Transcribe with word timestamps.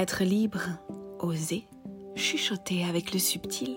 Être 0.00 0.24
libre, 0.24 0.62
oser, 1.18 1.68
chuchoter 2.16 2.84
avec 2.84 3.12
le 3.12 3.18
subtil, 3.18 3.76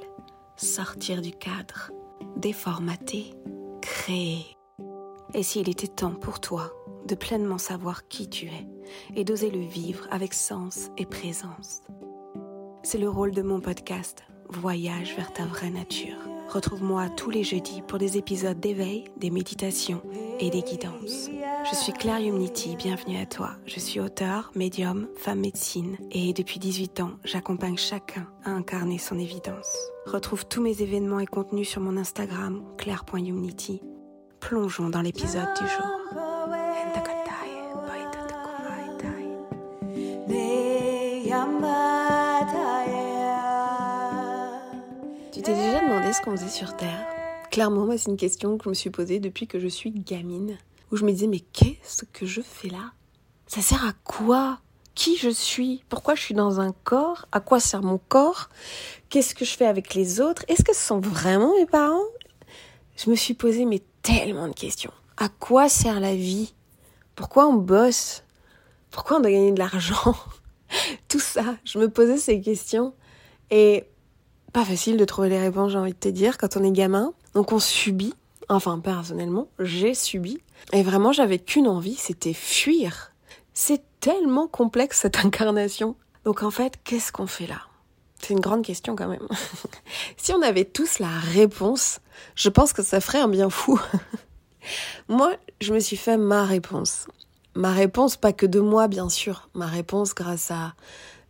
sortir 0.55 1.21
du 1.21 1.33
cadre, 1.33 1.91
déformater, 2.37 3.33
créer. 3.81 4.45
Et 5.33 5.43
s'il 5.43 5.67
était 5.67 5.85
temps 5.85 6.13
pour 6.13 6.39
toi 6.39 6.71
de 7.05 7.15
pleinement 7.15 7.57
savoir 7.57 8.07
qui 8.07 8.29
tu 8.29 8.45
es 8.45 8.67
et 9.17 9.25
d'oser 9.25 9.51
le 9.51 9.65
vivre 9.65 10.07
avec 10.11 10.33
sens 10.33 10.91
et 10.97 11.05
présence 11.05 11.81
C'est 12.83 12.99
le 12.99 13.09
rôle 13.09 13.31
de 13.31 13.41
mon 13.41 13.59
podcast 13.59 14.23
Voyage 14.47 15.17
vers 15.17 15.33
ta 15.33 15.45
vraie 15.45 15.71
nature. 15.71 16.15
Retrouve-moi 16.47 17.09
tous 17.09 17.31
les 17.31 17.43
jeudis 17.43 17.81
pour 17.81 17.99
des 17.99 18.17
épisodes 18.17 18.61
d'éveil, 18.61 19.03
des 19.17 19.29
méditations 19.29 20.01
et 20.39 20.49
des 20.49 20.61
guidances. 20.61 21.29
Je 21.69 21.75
suis 21.75 21.93
Claire 21.93 22.19
Humnity, 22.19 22.75
bienvenue 22.75 23.17
à 23.17 23.25
toi. 23.25 23.51
Je 23.65 23.79
suis 23.79 24.01
auteur, 24.01 24.51
médium, 24.53 25.07
femme 25.15 25.39
médecine 25.39 25.97
et 26.11 26.33
depuis 26.33 26.59
18 26.59 26.99
ans, 26.99 27.11
j'accompagne 27.23 27.77
chacun 27.77 28.27
à 28.43 28.51
incarner 28.51 28.97
son 28.97 29.17
évidence. 29.17 29.77
Retrouve 30.05 30.45
tous 30.45 30.61
mes 30.61 30.81
événements 30.81 31.19
et 31.19 31.25
contenus 31.25 31.69
sur 31.69 31.79
mon 31.79 31.95
Instagram, 31.95 32.63
claire.humnity. 32.77 33.81
Plongeons 34.41 34.89
dans 34.89 35.01
l'épisode 35.01 35.47
du 35.59 35.67
jour. 35.67 35.85
Tu 45.31 45.41
t'es 45.41 45.55
déjà 45.55 45.81
demandé 45.81 46.11
ce 46.11 46.21
qu'on 46.21 46.31
faisait 46.31 46.49
sur 46.49 46.75
Terre? 46.75 47.07
Clairement, 47.51 47.85
moi, 47.85 47.97
c'est 47.97 48.09
une 48.09 48.17
question 48.17 48.57
que 48.57 48.65
je 48.65 48.69
me 48.69 48.73
suis 48.73 48.89
posée 48.89 49.19
depuis 49.19 49.47
que 49.47 49.59
je 49.59 49.67
suis 49.67 49.91
gamine 49.91 50.57
où 50.93 50.95
je 50.95 51.05
me 51.05 51.11
disais 51.11 51.27
mais 51.27 51.39
qu'est-ce 51.39 52.05
que 52.05 52.27
je 52.27 52.41
fais 52.41 52.69
là? 52.69 52.91
Ça 53.47 53.61
sert 53.61 53.83
à 53.83 53.93
quoi? 54.03 54.59
Qui 54.93 55.17
je 55.17 55.29
suis? 55.29 55.83
Pourquoi 55.89 56.13
je 56.13 56.21
suis 56.21 56.35
dans 56.35 56.61
un 56.61 56.71
corps? 56.83 57.25
À 57.31 57.39
quoi 57.39 57.59
sert 57.59 57.81
mon 57.81 57.97
corps? 57.97 58.49
Qu'est-ce 59.09 59.33
que 59.33 59.43
je 59.43 59.57
fais 59.57 59.65
avec 59.65 59.95
les 59.95 60.21
autres? 60.21 60.45
Est-ce 60.47 60.63
que 60.63 60.73
ce 60.73 60.81
sont 60.81 60.99
vraiment 60.99 61.55
mes 61.57 61.65
parents? 61.65 62.05
Je 62.95 63.09
me 63.09 63.15
suis 63.15 63.33
posé 63.33 63.65
mais 63.65 63.81
tellement 64.03 64.47
de 64.47 64.53
questions. 64.53 64.93
À 65.17 65.29
quoi 65.29 65.67
sert 65.67 65.99
la 65.99 66.15
vie? 66.15 66.53
Pourquoi 67.15 67.47
on 67.47 67.55
bosse? 67.55 68.21
Pourquoi 68.91 69.17
on 69.17 69.19
doit 69.19 69.31
gagner 69.31 69.51
de 69.51 69.59
l'argent? 69.59 70.15
Tout 71.07 71.19
ça, 71.19 71.55
je 71.65 71.79
me 71.79 71.89
posais 71.89 72.17
ces 72.17 72.39
questions. 72.39 72.93
Et 73.49 73.85
pas 74.51 74.63
facile 74.63 74.97
de 74.97 75.05
trouver 75.05 75.29
les 75.29 75.39
réponses, 75.39 75.71
j'ai 75.71 75.79
envie 75.79 75.93
de 75.93 75.97
te 75.97 76.09
dire, 76.09 76.37
quand 76.37 76.55
on 76.55 76.63
est 76.63 76.71
gamin. 76.71 77.15
Donc 77.33 77.51
on 77.51 77.59
subit 77.59 78.13
Enfin, 78.49 78.79
personnellement, 78.79 79.47
j'ai 79.59 79.93
subi. 79.93 80.39
Et 80.71 80.83
vraiment, 80.83 81.11
j'avais 81.11 81.39
qu'une 81.39 81.67
envie, 81.67 81.95
c'était 81.95 82.33
fuir. 82.33 83.11
C'est 83.53 83.83
tellement 83.99 84.47
complexe 84.47 84.99
cette 85.01 85.25
incarnation. 85.25 85.95
Donc 86.25 86.43
en 86.43 86.51
fait, 86.51 86.79
qu'est-ce 86.83 87.11
qu'on 87.11 87.27
fait 87.27 87.47
là? 87.47 87.61
C'est 88.19 88.33
une 88.33 88.39
grande 88.39 88.63
question 88.63 88.95
quand 88.95 89.07
même. 89.07 89.27
si 90.17 90.33
on 90.33 90.41
avait 90.41 90.65
tous 90.65 90.99
la 90.99 91.09
réponse, 91.09 91.99
je 92.35 92.49
pense 92.49 92.71
que 92.71 92.81
ça 92.81 93.01
ferait 93.01 93.19
un 93.19 93.27
bien 93.27 93.49
fou. 93.49 93.79
moi, 95.09 95.33
je 95.59 95.73
me 95.73 95.79
suis 95.79 95.97
fait 95.97 96.17
ma 96.17 96.45
réponse. 96.45 97.07
Ma 97.55 97.71
réponse, 97.71 98.15
pas 98.15 98.33
que 98.33 98.45
de 98.45 98.59
moi, 98.59 98.87
bien 98.87 99.09
sûr. 99.09 99.49
Ma 99.53 99.67
réponse 99.67 100.15
grâce 100.15 100.51
à 100.51 100.73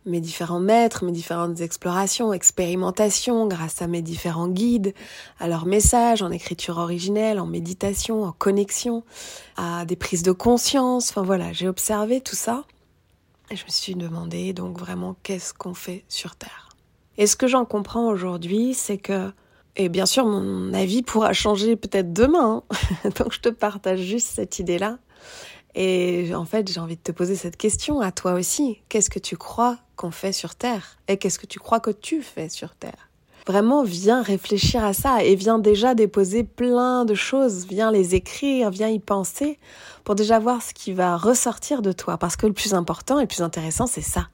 mes 0.06 0.20
différents 0.20 0.60
maîtres, 0.60 1.04
mes 1.04 1.12
différentes 1.12 1.60
explorations, 1.60 2.32
expérimentations, 2.32 3.46
grâce 3.46 3.80
à 3.82 3.86
mes 3.86 4.02
différents 4.02 4.48
guides, 4.48 4.94
à 5.38 5.48
leurs 5.48 5.66
messages 5.66 6.22
en 6.22 6.30
écriture 6.30 6.78
originelle, 6.78 7.40
en 7.40 7.46
méditation, 7.46 8.24
en 8.24 8.32
connexion, 8.32 9.02
à 9.56 9.84
des 9.84 9.96
prises 9.96 10.22
de 10.22 10.32
conscience. 10.32 11.10
Enfin 11.10 11.22
voilà, 11.22 11.52
j'ai 11.52 11.68
observé 11.68 12.20
tout 12.20 12.36
ça 12.36 12.64
et 13.50 13.56
je 13.56 13.64
me 13.64 13.70
suis 13.70 13.94
demandé 13.94 14.52
donc 14.52 14.78
vraiment 14.78 15.16
qu'est-ce 15.22 15.54
qu'on 15.54 15.74
fait 15.74 16.04
sur 16.08 16.36
Terre? 16.36 16.68
Et 17.16 17.26
ce 17.26 17.36
que 17.36 17.46
j'en 17.46 17.64
comprends 17.64 18.08
aujourd'hui, 18.08 18.74
c'est 18.74 18.98
que, 18.98 19.32
et 19.76 19.88
bien 19.88 20.06
sûr 20.06 20.26
mon 20.26 20.72
avis 20.74 21.02
pourra 21.02 21.32
changer 21.32 21.76
peut-être 21.76 22.12
demain, 22.12 22.62
hein. 22.70 23.10
donc 23.18 23.32
je 23.32 23.40
te 23.40 23.48
partage 23.48 24.00
juste 24.00 24.28
cette 24.28 24.58
idée-là. 24.58 24.98
Et 25.76 26.32
en 26.34 26.44
fait, 26.44 26.70
j'ai 26.70 26.78
envie 26.78 26.96
de 26.96 27.02
te 27.02 27.10
poser 27.10 27.34
cette 27.34 27.56
question 27.56 28.00
à 28.00 28.12
toi 28.12 28.34
aussi. 28.34 28.80
Qu'est-ce 28.88 29.10
que 29.10 29.18
tu 29.18 29.36
crois 29.36 29.78
qu'on 29.96 30.10
fait 30.10 30.32
sur 30.32 30.54
Terre 30.54 30.96
Et 31.08 31.16
qu'est-ce 31.16 31.38
que 31.38 31.46
tu 31.46 31.58
crois 31.58 31.80
que 31.80 31.90
tu 31.90 32.22
fais 32.22 32.48
sur 32.48 32.74
Terre 32.74 33.08
Vraiment, 33.46 33.82
viens 33.82 34.22
réfléchir 34.22 34.82
à 34.84 34.94
ça 34.94 35.22
et 35.22 35.34
viens 35.34 35.58
déjà 35.58 35.94
déposer 35.94 36.44
plein 36.44 37.04
de 37.04 37.14
choses, 37.14 37.66
viens 37.66 37.92
les 37.92 38.14
écrire, 38.14 38.70
viens 38.70 38.88
y 38.88 38.98
penser 38.98 39.58
pour 40.02 40.14
déjà 40.14 40.38
voir 40.38 40.62
ce 40.62 40.72
qui 40.72 40.92
va 40.92 41.16
ressortir 41.16 41.82
de 41.82 41.92
toi. 41.92 42.16
Parce 42.16 42.36
que 42.36 42.46
le 42.46 42.54
plus 42.54 42.72
important 42.72 43.18
et 43.18 43.22
le 43.22 43.28
plus 43.28 43.42
intéressant, 43.42 43.86
c'est 43.86 44.00
ça. 44.00 44.28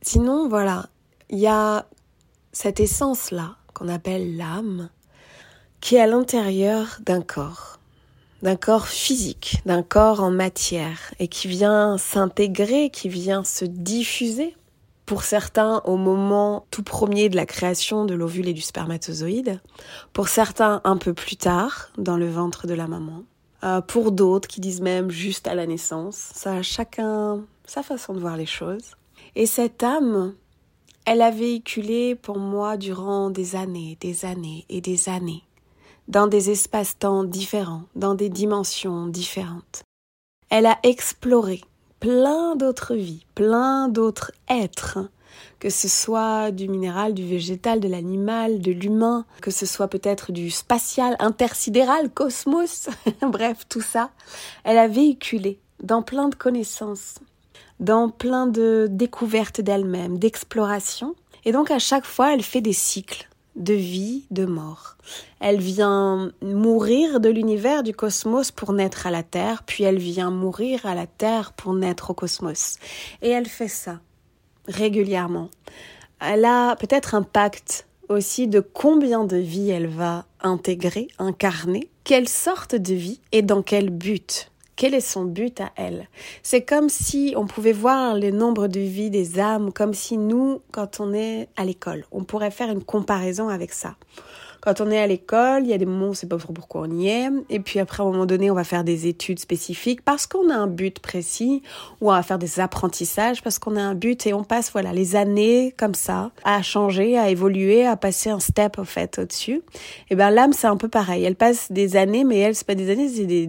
Sinon, 0.00 0.48
voilà, 0.48 0.86
il 1.28 1.38
y 1.38 1.46
a 1.46 1.84
cette 2.52 2.80
essence-là 2.80 3.56
qu'on 3.74 3.88
appelle 3.88 4.36
l'âme 4.38 4.88
qui 5.80 5.96
est 5.96 6.00
à 6.00 6.06
l'intérieur 6.06 6.98
d'un 7.04 7.20
corps 7.20 7.76
d'un 8.42 8.56
corps 8.56 8.86
physique, 8.86 9.60
d'un 9.66 9.82
corps 9.82 10.22
en 10.22 10.30
matière, 10.30 11.12
et 11.18 11.28
qui 11.28 11.48
vient 11.48 11.98
s'intégrer, 11.98 12.90
qui 12.90 13.08
vient 13.08 13.44
se 13.44 13.64
diffuser. 13.64 14.54
Pour 15.06 15.22
certains, 15.22 15.80
au 15.84 15.96
moment 15.96 16.66
tout 16.70 16.82
premier 16.82 17.28
de 17.28 17.36
la 17.36 17.46
création 17.46 18.04
de 18.04 18.14
l'ovule 18.14 18.48
et 18.48 18.52
du 18.52 18.60
spermatozoïde. 18.60 19.60
Pour 20.12 20.28
certains, 20.28 20.80
un 20.84 20.96
peu 20.96 21.14
plus 21.14 21.36
tard, 21.36 21.90
dans 21.96 22.16
le 22.16 22.28
ventre 22.28 22.66
de 22.66 22.74
la 22.74 22.88
maman. 22.88 23.22
Euh, 23.64 23.80
pour 23.80 24.12
d'autres 24.12 24.48
qui 24.48 24.60
disent 24.60 24.80
même 24.80 25.10
juste 25.10 25.46
à 25.46 25.54
la 25.54 25.66
naissance. 25.66 26.16
Ça 26.16 26.56
a 26.56 26.62
chacun 26.62 27.44
sa 27.64 27.82
façon 27.82 28.14
de 28.14 28.20
voir 28.20 28.36
les 28.36 28.46
choses. 28.46 28.96
Et 29.34 29.46
cette 29.46 29.82
âme, 29.82 30.34
elle 31.04 31.22
a 31.22 31.30
véhiculé 31.30 32.14
pour 32.16 32.38
moi 32.38 32.76
durant 32.76 33.30
des 33.30 33.56
années, 33.56 33.96
des 34.00 34.24
années 34.24 34.66
et 34.68 34.80
des 34.80 35.08
années 35.08 35.46
dans 36.08 36.26
des 36.26 36.50
espaces-temps 36.50 37.24
différents, 37.24 37.82
dans 37.94 38.14
des 38.14 38.28
dimensions 38.28 39.06
différentes. 39.06 39.82
Elle 40.50 40.66
a 40.66 40.78
exploré 40.82 41.60
plein 42.00 42.56
d'autres 42.56 42.94
vies, 42.94 43.24
plein 43.34 43.88
d'autres 43.88 44.32
êtres, 44.48 44.98
que 45.58 45.70
ce 45.70 45.88
soit 45.88 46.50
du 46.50 46.68
minéral, 46.68 47.14
du 47.14 47.26
végétal, 47.26 47.80
de 47.80 47.88
l'animal, 47.88 48.60
de 48.60 48.72
l'humain, 48.72 49.24
que 49.40 49.50
ce 49.50 49.66
soit 49.66 49.88
peut-être 49.88 50.32
du 50.32 50.50
spatial, 50.50 51.16
intersidéral, 51.18 52.10
cosmos, 52.10 52.88
bref, 53.22 53.66
tout 53.68 53.80
ça. 53.80 54.10
Elle 54.64 54.78
a 54.78 54.88
véhiculé 54.88 55.58
dans 55.82 56.02
plein 56.02 56.28
de 56.28 56.34
connaissances, 56.34 57.16
dans 57.80 58.08
plein 58.08 58.46
de 58.46 58.86
découvertes 58.90 59.60
d'elle-même, 59.60 60.18
d'exploration. 60.18 61.14
Et 61.44 61.52
donc 61.52 61.70
à 61.70 61.78
chaque 61.78 62.06
fois, 62.06 62.34
elle 62.34 62.42
fait 62.42 62.60
des 62.60 62.72
cycles 62.72 63.28
de 63.56 63.74
vie, 63.74 64.26
de 64.30 64.44
mort. 64.44 64.96
Elle 65.40 65.60
vient 65.60 66.30
mourir 66.42 67.20
de 67.20 67.28
l'univers 67.28 67.82
du 67.82 67.92
cosmos 67.92 68.50
pour 68.50 68.72
naître 68.72 69.06
à 69.06 69.10
la 69.10 69.22
Terre, 69.22 69.62
puis 69.64 69.84
elle 69.84 69.98
vient 69.98 70.30
mourir 70.30 70.86
à 70.86 70.94
la 70.94 71.06
Terre 71.06 71.52
pour 71.52 71.74
naître 71.74 72.10
au 72.10 72.14
cosmos. 72.14 72.76
Et 73.22 73.30
elle 73.30 73.46
fait 73.46 73.68
ça 73.68 74.00
régulièrement. 74.68 75.48
Elle 76.20 76.44
a 76.44 76.76
peut-être 76.76 77.14
un 77.14 77.22
pacte 77.22 77.86
aussi 78.08 78.46
de 78.46 78.60
combien 78.60 79.24
de 79.24 79.36
vies 79.36 79.70
elle 79.70 79.88
va 79.88 80.26
intégrer, 80.40 81.08
incarner, 81.18 81.90
quelle 82.04 82.28
sorte 82.28 82.74
de 82.74 82.94
vie 82.94 83.20
et 83.32 83.42
dans 83.42 83.62
quel 83.62 83.90
but. 83.90 84.50
Quel 84.76 84.92
est 84.92 85.00
son 85.00 85.24
but 85.24 85.58
à 85.62 85.72
elle? 85.76 86.06
C'est 86.42 86.60
comme 86.60 86.90
si 86.90 87.32
on 87.34 87.46
pouvait 87.46 87.72
voir 87.72 88.14
le 88.14 88.30
nombre 88.30 88.68
de 88.68 88.80
vies 88.80 89.08
des 89.08 89.40
âmes, 89.40 89.72
comme 89.72 89.94
si 89.94 90.18
nous, 90.18 90.60
quand 90.70 91.00
on 91.00 91.14
est 91.14 91.48
à 91.56 91.64
l'école, 91.64 92.04
on 92.12 92.24
pourrait 92.24 92.50
faire 92.50 92.70
une 92.70 92.84
comparaison 92.84 93.48
avec 93.48 93.72
ça. 93.72 93.96
Quand 94.60 94.80
on 94.80 94.90
est 94.90 94.98
à 94.98 95.06
l'école, 95.06 95.62
il 95.64 95.70
y 95.70 95.72
a 95.72 95.78
des 95.78 95.86
moments 95.86 96.06
où 96.06 96.08
on 96.08 96.10
ne 96.10 96.14
sait 96.14 96.26
pas 96.26 96.36
pourquoi 96.36 96.82
on 96.82 96.90
y 96.90 97.08
est. 97.08 97.28
Et 97.50 97.60
puis 97.60 97.78
après, 97.78 98.02
à 98.02 98.06
un 98.06 98.10
moment 98.10 98.26
donné, 98.26 98.50
on 98.50 98.54
va 98.54 98.64
faire 98.64 98.84
des 98.84 99.06
études 99.06 99.38
spécifiques 99.38 100.02
parce 100.02 100.26
qu'on 100.26 100.50
a 100.50 100.54
un 100.54 100.66
but 100.66 100.98
précis 100.98 101.62
ou 102.00 102.10
on 102.10 102.14
va 102.14 102.22
faire 102.22 102.38
des 102.38 102.60
apprentissages 102.60 103.42
parce 103.42 103.58
qu'on 103.58 103.76
a 103.76 103.80
un 103.80 103.94
but 103.94 104.26
et 104.26 104.34
on 104.34 104.44
passe, 104.44 104.70
voilà, 104.72 104.92
les 104.92 105.16
années 105.16 105.74
comme 105.76 105.94
ça 105.94 106.30
à 106.44 106.62
changer, 106.62 107.18
à 107.18 107.30
évoluer, 107.30 107.86
à 107.86 107.96
passer 107.96 108.30
un 108.30 108.40
step, 108.40 108.78
au 108.78 108.84
fait, 108.84 109.18
au-dessus. 109.18 109.62
Et 110.10 110.16
ben, 110.16 110.30
l'âme, 110.30 110.52
c'est 110.52 110.66
un 110.66 110.76
peu 110.76 110.88
pareil. 110.88 111.24
Elle 111.24 111.36
passe 111.36 111.70
des 111.70 111.96
années, 111.96 112.24
mais 112.24 112.38
elle, 112.38 112.54
c'est 112.54 112.66
pas 112.66 112.74
des 112.74 112.90
années, 112.90 113.08
c'est 113.08 113.26
des 113.26 113.48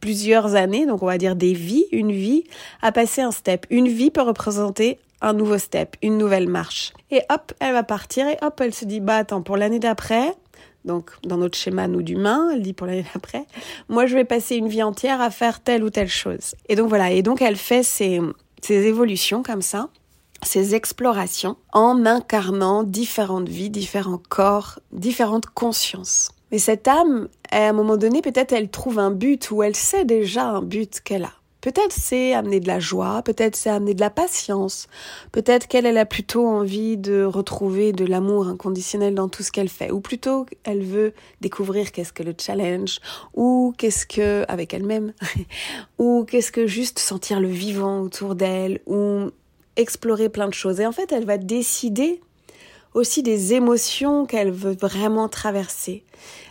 plusieurs 0.00 0.54
années. 0.54 0.86
Donc, 0.86 1.02
on 1.02 1.06
va 1.06 1.18
dire 1.18 1.36
des 1.36 1.52
vies, 1.52 1.86
une 1.92 2.12
vie 2.12 2.44
à 2.80 2.92
passer 2.92 3.22
un 3.22 3.30
step. 3.30 3.66
Une 3.70 3.88
vie 3.88 4.10
peut 4.10 4.22
représenter 4.22 4.98
un 5.22 5.32
nouveau 5.32 5.56
step, 5.56 5.96
une 6.02 6.18
nouvelle 6.18 6.48
marche. 6.48 6.92
Et 7.10 7.22
hop, 7.30 7.52
elle 7.60 7.72
va 7.72 7.84
partir 7.84 8.26
et 8.26 8.36
hop, 8.42 8.60
elle 8.60 8.74
se 8.74 8.84
dit, 8.84 9.00
bah 9.00 9.16
attends, 9.16 9.42
pour 9.42 9.56
l'année 9.56 9.78
d'après, 9.78 10.34
donc 10.84 11.10
dans 11.24 11.36
notre 11.36 11.56
schéma 11.56 11.88
nous 11.88 12.02
d'humains, 12.02 12.50
elle 12.52 12.62
dit 12.62 12.72
pour 12.72 12.86
l'année 12.86 13.06
d'après, 13.14 13.46
moi 13.88 14.06
je 14.06 14.14
vais 14.14 14.24
passer 14.24 14.56
une 14.56 14.68
vie 14.68 14.82
entière 14.82 15.20
à 15.20 15.30
faire 15.30 15.60
telle 15.60 15.84
ou 15.84 15.90
telle 15.90 16.08
chose. 16.08 16.54
Et 16.68 16.76
donc 16.76 16.88
voilà, 16.88 17.10
et 17.10 17.22
donc 17.22 17.42
elle 17.42 17.56
fait 17.56 17.82
ces, 17.82 18.20
ces 18.62 18.86
évolutions 18.86 19.42
comme 19.42 19.62
ça, 19.62 19.88
ces 20.42 20.74
explorations 20.74 21.56
en 21.72 22.04
incarnant 22.04 22.82
différentes 22.82 23.48
vies, 23.48 23.70
différents 23.70 24.20
corps, 24.28 24.80
différentes 24.92 25.46
consciences. 25.46 26.30
Mais 26.50 26.58
cette 26.58 26.86
âme, 26.86 27.28
à 27.50 27.68
un 27.68 27.72
moment 27.72 27.96
donné, 27.96 28.20
peut-être 28.20 28.52
elle 28.52 28.68
trouve 28.68 28.98
un 28.98 29.10
but 29.10 29.50
ou 29.50 29.62
elle 29.62 29.76
sait 29.76 30.04
déjà 30.04 30.44
un 30.44 30.62
but 30.62 31.00
qu'elle 31.00 31.24
a. 31.24 31.32
Peut-être 31.62 31.92
c'est 31.92 32.34
amener 32.34 32.60
de 32.60 32.66
la 32.66 32.80
joie, 32.80 33.22
peut-être 33.22 33.56
c'est 33.56 33.70
amener 33.70 33.94
de 33.94 34.00
la 34.00 34.10
patience, 34.10 34.88
peut-être 35.30 35.68
qu'elle 35.68 35.86
elle 35.86 35.96
a 35.96 36.04
plutôt 36.04 36.46
envie 36.46 36.96
de 36.98 37.22
retrouver 37.22 37.92
de 37.92 38.04
l'amour 38.04 38.48
inconditionnel 38.48 39.14
dans 39.14 39.28
tout 39.28 39.42
ce 39.42 39.52
qu'elle 39.52 39.68
fait, 39.68 39.90
ou 39.90 40.00
plutôt 40.00 40.44
elle 40.64 40.82
veut 40.82 41.14
découvrir 41.40 41.92
qu'est-ce 41.92 42.12
que 42.12 42.24
le 42.24 42.34
challenge, 42.38 42.98
ou 43.34 43.72
qu'est-ce 43.78 44.06
que 44.06 44.44
avec 44.48 44.74
elle-même, 44.74 45.12
ou 45.98 46.24
qu'est-ce 46.28 46.52
que 46.52 46.66
juste 46.66 46.98
sentir 46.98 47.40
le 47.40 47.48
vivant 47.48 48.00
autour 48.00 48.34
d'elle, 48.34 48.80
ou 48.86 49.30
explorer 49.76 50.28
plein 50.28 50.48
de 50.48 50.54
choses. 50.54 50.80
Et 50.80 50.86
en 50.86 50.92
fait, 50.92 51.12
elle 51.12 51.24
va 51.24 51.38
décider 51.38 52.20
aussi 52.94 53.22
des 53.22 53.54
émotions 53.54 54.26
qu'elle 54.26 54.50
veut 54.50 54.76
vraiment 54.78 55.28
traverser. 55.28 56.04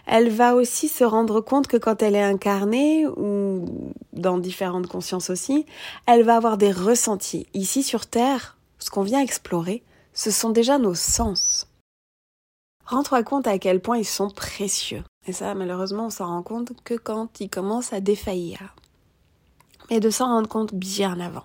Elle 0.05 0.29
va 0.29 0.55
aussi 0.55 0.87
se 0.87 1.03
rendre 1.03 1.41
compte 1.41 1.67
que 1.67 1.77
quand 1.77 2.01
elle 2.01 2.15
est 2.15 2.23
incarnée, 2.23 3.05
ou 3.07 3.65
dans 4.13 4.37
différentes 4.37 4.87
consciences 4.87 5.29
aussi, 5.29 5.65
elle 6.07 6.23
va 6.23 6.35
avoir 6.35 6.57
des 6.57 6.71
ressentis. 6.71 7.47
Ici 7.53 7.83
sur 7.83 8.05
Terre, 8.05 8.57
ce 8.79 8.89
qu'on 8.89 9.03
vient 9.03 9.21
explorer, 9.21 9.83
ce 10.13 10.31
sont 10.31 10.49
déjà 10.49 10.77
nos 10.77 10.95
sens. 10.95 11.67
Rends-toi 12.85 13.23
compte 13.23 13.47
à 13.47 13.57
quel 13.59 13.79
point 13.79 13.97
ils 13.97 14.05
sont 14.05 14.29
précieux. 14.29 15.03
Et 15.27 15.33
ça, 15.33 15.53
malheureusement, 15.53 16.07
on 16.07 16.09
s'en 16.09 16.27
rend 16.27 16.43
compte 16.43 16.73
que 16.83 16.95
quand 16.95 17.39
ils 17.39 17.49
commencent 17.49 17.93
à 17.93 18.01
défaillir. 18.01 18.75
Mais 19.89 19.99
de 19.99 20.09
s'en 20.09 20.25
rendre 20.25 20.49
compte 20.49 20.73
bien 20.73 21.19
avant. 21.19 21.43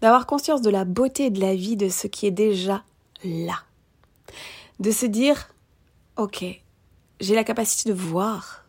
D'avoir 0.00 0.26
conscience 0.26 0.62
de 0.62 0.70
la 0.70 0.84
beauté 0.84 1.30
de 1.30 1.40
la 1.40 1.54
vie, 1.54 1.76
de 1.76 1.88
ce 1.88 2.06
qui 2.06 2.26
est 2.26 2.30
déjà 2.30 2.82
là 3.24 3.62
de 4.80 4.90
se 4.90 5.06
dire, 5.06 5.54
ok, 6.16 6.44
j'ai 7.20 7.34
la 7.34 7.44
capacité 7.44 7.90
de 7.90 7.94
voir. 7.94 8.64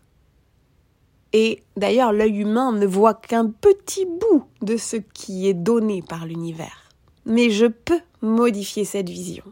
Et 1.34 1.64
d'ailleurs, 1.78 2.12
l'œil 2.12 2.40
humain 2.40 2.74
ne 2.74 2.86
voit 2.86 3.14
qu'un 3.14 3.50
petit 3.50 4.06
bout 4.06 4.46
de 4.62 4.78
ce 4.78 4.98
qui 4.98 5.48
est 5.48 5.54
donné 5.54 6.02
par 6.02 6.26
l'univers. 6.26 6.90
Mais 7.26 7.50
je 7.50 7.66
peux 7.66 8.02
modifier 8.22 8.84
cette 8.84 9.10
vision. 9.10 9.46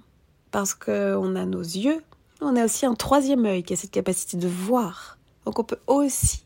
Parce 0.51 0.73
qu'on 0.73 1.35
a 1.35 1.45
nos 1.45 1.61
yeux, 1.61 2.03
on 2.41 2.55
a 2.55 2.65
aussi 2.65 2.85
un 2.85 2.95
troisième 2.95 3.45
œil 3.45 3.63
qui 3.63 3.73
a 3.73 3.75
cette 3.77 3.91
capacité 3.91 4.35
de 4.37 4.47
voir. 4.47 5.17
Donc 5.45 5.59
on 5.59 5.63
peut 5.63 5.79
aussi 5.87 6.43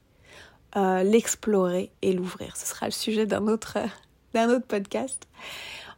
euh, 0.75 1.03
l'explorer 1.03 1.91
et 2.01 2.13
l'ouvrir. 2.13 2.55
Ce 2.55 2.67
sera 2.67 2.85
le 2.85 2.91
sujet 2.91 3.25
d'un 3.25 3.47
autre, 3.47 3.77
d'un 4.33 4.49
autre 4.49 4.67
podcast. 4.67 5.27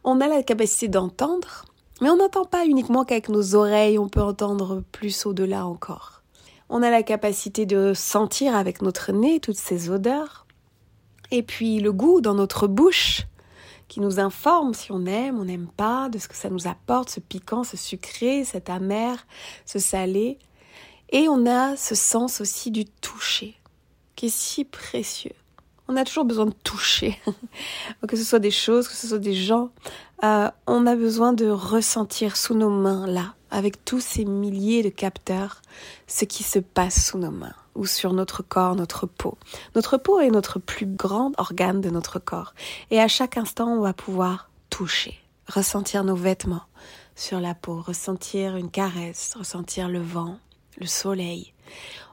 On 0.04 0.20
a 0.20 0.28
la 0.28 0.42
capacité 0.42 0.88
d'entendre, 0.88 1.64
mais 2.00 2.10
on 2.10 2.16
n'entend 2.16 2.44
pas 2.44 2.66
uniquement 2.66 3.04
qu'avec 3.04 3.28
nos 3.28 3.54
oreilles, 3.54 3.98
on 3.98 4.08
peut 4.08 4.22
entendre 4.22 4.82
plus 4.92 5.26
au-delà 5.26 5.66
encore. 5.66 6.22
On 6.68 6.82
a 6.82 6.90
la 6.90 7.02
capacité 7.02 7.64
de 7.64 7.92
sentir 7.94 8.54
avec 8.54 8.82
notre 8.82 9.12
nez 9.12 9.40
toutes 9.40 9.56
ces 9.56 9.88
odeurs. 9.88 10.46
Et 11.30 11.42
puis 11.42 11.80
le 11.80 11.92
goût 11.92 12.20
dans 12.20 12.34
notre 12.34 12.66
bouche 12.66 13.26
qui 13.88 14.00
nous 14.00 14.18
informe 14.18 14.74
si 14.74 14.90
on 14.92 15.06
aime, 15.06 15.38
on 15.38 15.44
n'aime 15.44 15.68
pas, 15.68 16.08
de 16.08 16.18
ce 16.18 16.28
que 16.28 16.34
ça 16.34 16.50
nous 16.50 16.66
apporte, 16.66 17.08
ce 17.08 17.20
piquant, 17.20 17.64
ce 17.64 17.76
sucré, 17.76 18.44
cet 18.44 18.68
amer, 18.68 19.26
ce 19.64 19.78
salé. 19.78 20.38
Et 21.10 21.28
on 21.28 21.46
a 21.46 21.76
ce 21.76 21.94
sens 21.94 22.40
aussi 22.40 22.70
du 22.70 22.84
toucher, 22.84 23.54
qui 24.16 24.26
est 24.26 24.36
si 24.36 24.64
précieux. 24.64 25.36
On 25.88 25.96
a 25.96 26.04
toujours 26.04 26.24
besoin 26.24 26.46
de 26.46 26.54
toucher, 26.64 27.20
que 28.08 28.16
ce 28.16 28.24
soit 28.24 28.38
des 28.38 28.50
choses, 28.50 28.88
que 28.88 28.94
ce 28.94 29.06
soit 29.06 29.18
des 29.18 29.34
gens. 29.34 29.70
Euh, 30.24 30.50
on 30.66 30.86
a 30.86 30.96
besoin 30.96 31.32
de 31.32 31.46
ressentir 31.48 32.36
sous 32.36 32.54
nos 32.54 32.70
mains, 32.70 33.06
là, 33.06 33.34
avec 33.50 33.84
tous 33.84 34.00
ces 34.00 34.24
milliers 34.24 34.82
de 34.82 34.88
capteurs, 34.88 35.62
ce 36.06 36.24
qui 36.24 36.42
se 36.42 36.58
passe 36.58 37.06
sous 37.06 37.18
nos 37.18 37.30
mains 37.30 37.54
ou 37.76 37.86
sur 37.86 38.12
notre 38.12 38.42
corps, 38.42 38.74
notre 38.74 39.06
peau. 39.06 39.36
Notre 39.74 39.98
peau 39.98 40.18
est 40.18 40.30
notre 40.30 40.58
plus 40.58 40.86
grand 40.86 41.32
organe 41.38 41.80
de 41.80 41.90
notre 41.90 42.18
corps. 42.18 42.54
Et 42.90 43.00
à 43.00 43.08
chaque 43.08 43.36
instant, 43.36 43.68
on 43.68 43.80
va 43.80 43.92
pouvoir 43.92 44.50
toucher, 44.70 45.20
ressentir 45.46 46.02
nos 46.02 46.16
vêtements 46.16 46.64
sur 47.14 47.40
la 47.40 47.54
peau, 47.54 47.80
ressentir 47.80 48.56
une 48.56 48.70
caresse, 48.70 49.34
ressentir 49.38 49.88
le 49.88 50.00
vent, 50.00 50.38
le 50.78 50.86
soleil. 50.86 51.52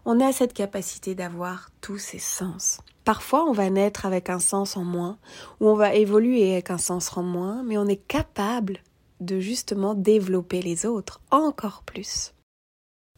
On 0.06 0.20
a 0.20 0.32
cette 0.32 0.54
capacité 0.54 1.16
d'avoir 1.16 1.70
tous 1.82 1.98
ces 1.98 2.20
sens. 2.20 2.80
Parfois, 3.06 3.46
on 3.46 3.52
va 3.52 3.70
naître 3.70 4.06
avec 4.06 4.30
un 4.30 4.40
sens 4.40 4.78
en 4.78 4.84
moins, 4.84 5.18
ou 5.60 5.70
on 5.70 5.76
va 5.76 5.94
évoluer 5.94 6.54
avec 6.54 6.72
un 6.72 6.78
sens 6.78 7.16
en 7.18 7.24
moins, 7.24 7.64
mais 7.64 7.78
on 7.78 7.88
est 7.88 8.08
capable 8.08 8.80
de 9.20 9.40
justement 9.40 9.94
développer 9.94 10.62
les 10.62 10.86
autres 10.86 11.22
encore 11.32 11.84
plus. 11.84 12.34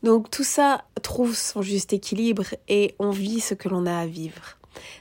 Donc 0.04 0.30
tout 0.30 0.44
ça 0.44 0.86
trouve 1.02 1.36
son 1.36 1.62
juste 1.62 1.94
équilibre 1.94 2.46
et 2.68 2.96
on 3.00 3.10
vit 3.10 3.40
ce 3.40 3.56
que 3.56 3.70
l'on 3.70 3.86
a 3.86 3.98
à 3.98 4.06
vivre. 4.06 4.58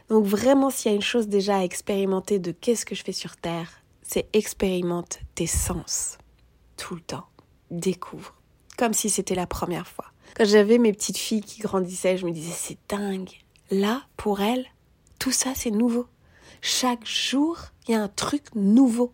Donc 0.08 0.24
vraiment, 0.24 0.70
s'il 0.70 0.90
y 0.90 0.94
a 0.94 0.96
une 0.96 1.02
chose 1.02 1.28
déjà 1.28 1.58
à 1.58 1.64
expérimenter 1.64 2.38
de 2.38 2.52
qu'est-ce 2.52 2.86
que 2.86 2.94
je 2.94 3.04
fais 3.04 3.12
sur 3.12 3.36
Terre, 3.36 3.82
c'est 4.02 4.28
expérimente 4.32 5.18
tes 5.34 5.46
sens. 5.46 6.18
Tout 6.76 6.94
le 6.94 7.00
temps. 7.00 7.26
Découvre. 7.70 8.34
Comme 8.78 8.94
si 8.94 9.10
c'était 9.10 9.34
la 9.34 9.46
première 9.46 9.86
fois. 9.86 10.06
Quand 10.34 10.44
j'avais 10.44 10.78
mes 10.78 10.92
petites 10.92 11.16
filles 11.16 11.42
qui 11.42 11.60
grandissaient, 11.60 12.16
je 12.16 12.26
me 12.26 12.32
disais 12.32 12.52
c'est 12.52 12.78
dingue. 12.88 13.30
Là, 13.70 14.02
pour 14.16 14.40
elles, 14.40 14.66
tout 15.20 15.30
ça, 15.30 15.50
c'est 15.54 15.70
nouveau. 15.70 16.06
Chaque 16.60 17.06
jour, 17.06 17.58
il 17.86 17.92
y 17.92 17.94
a 17.94 18.02
un 18.02 18.08
truc 18.08 18.42
nouveau. 18.56 19.12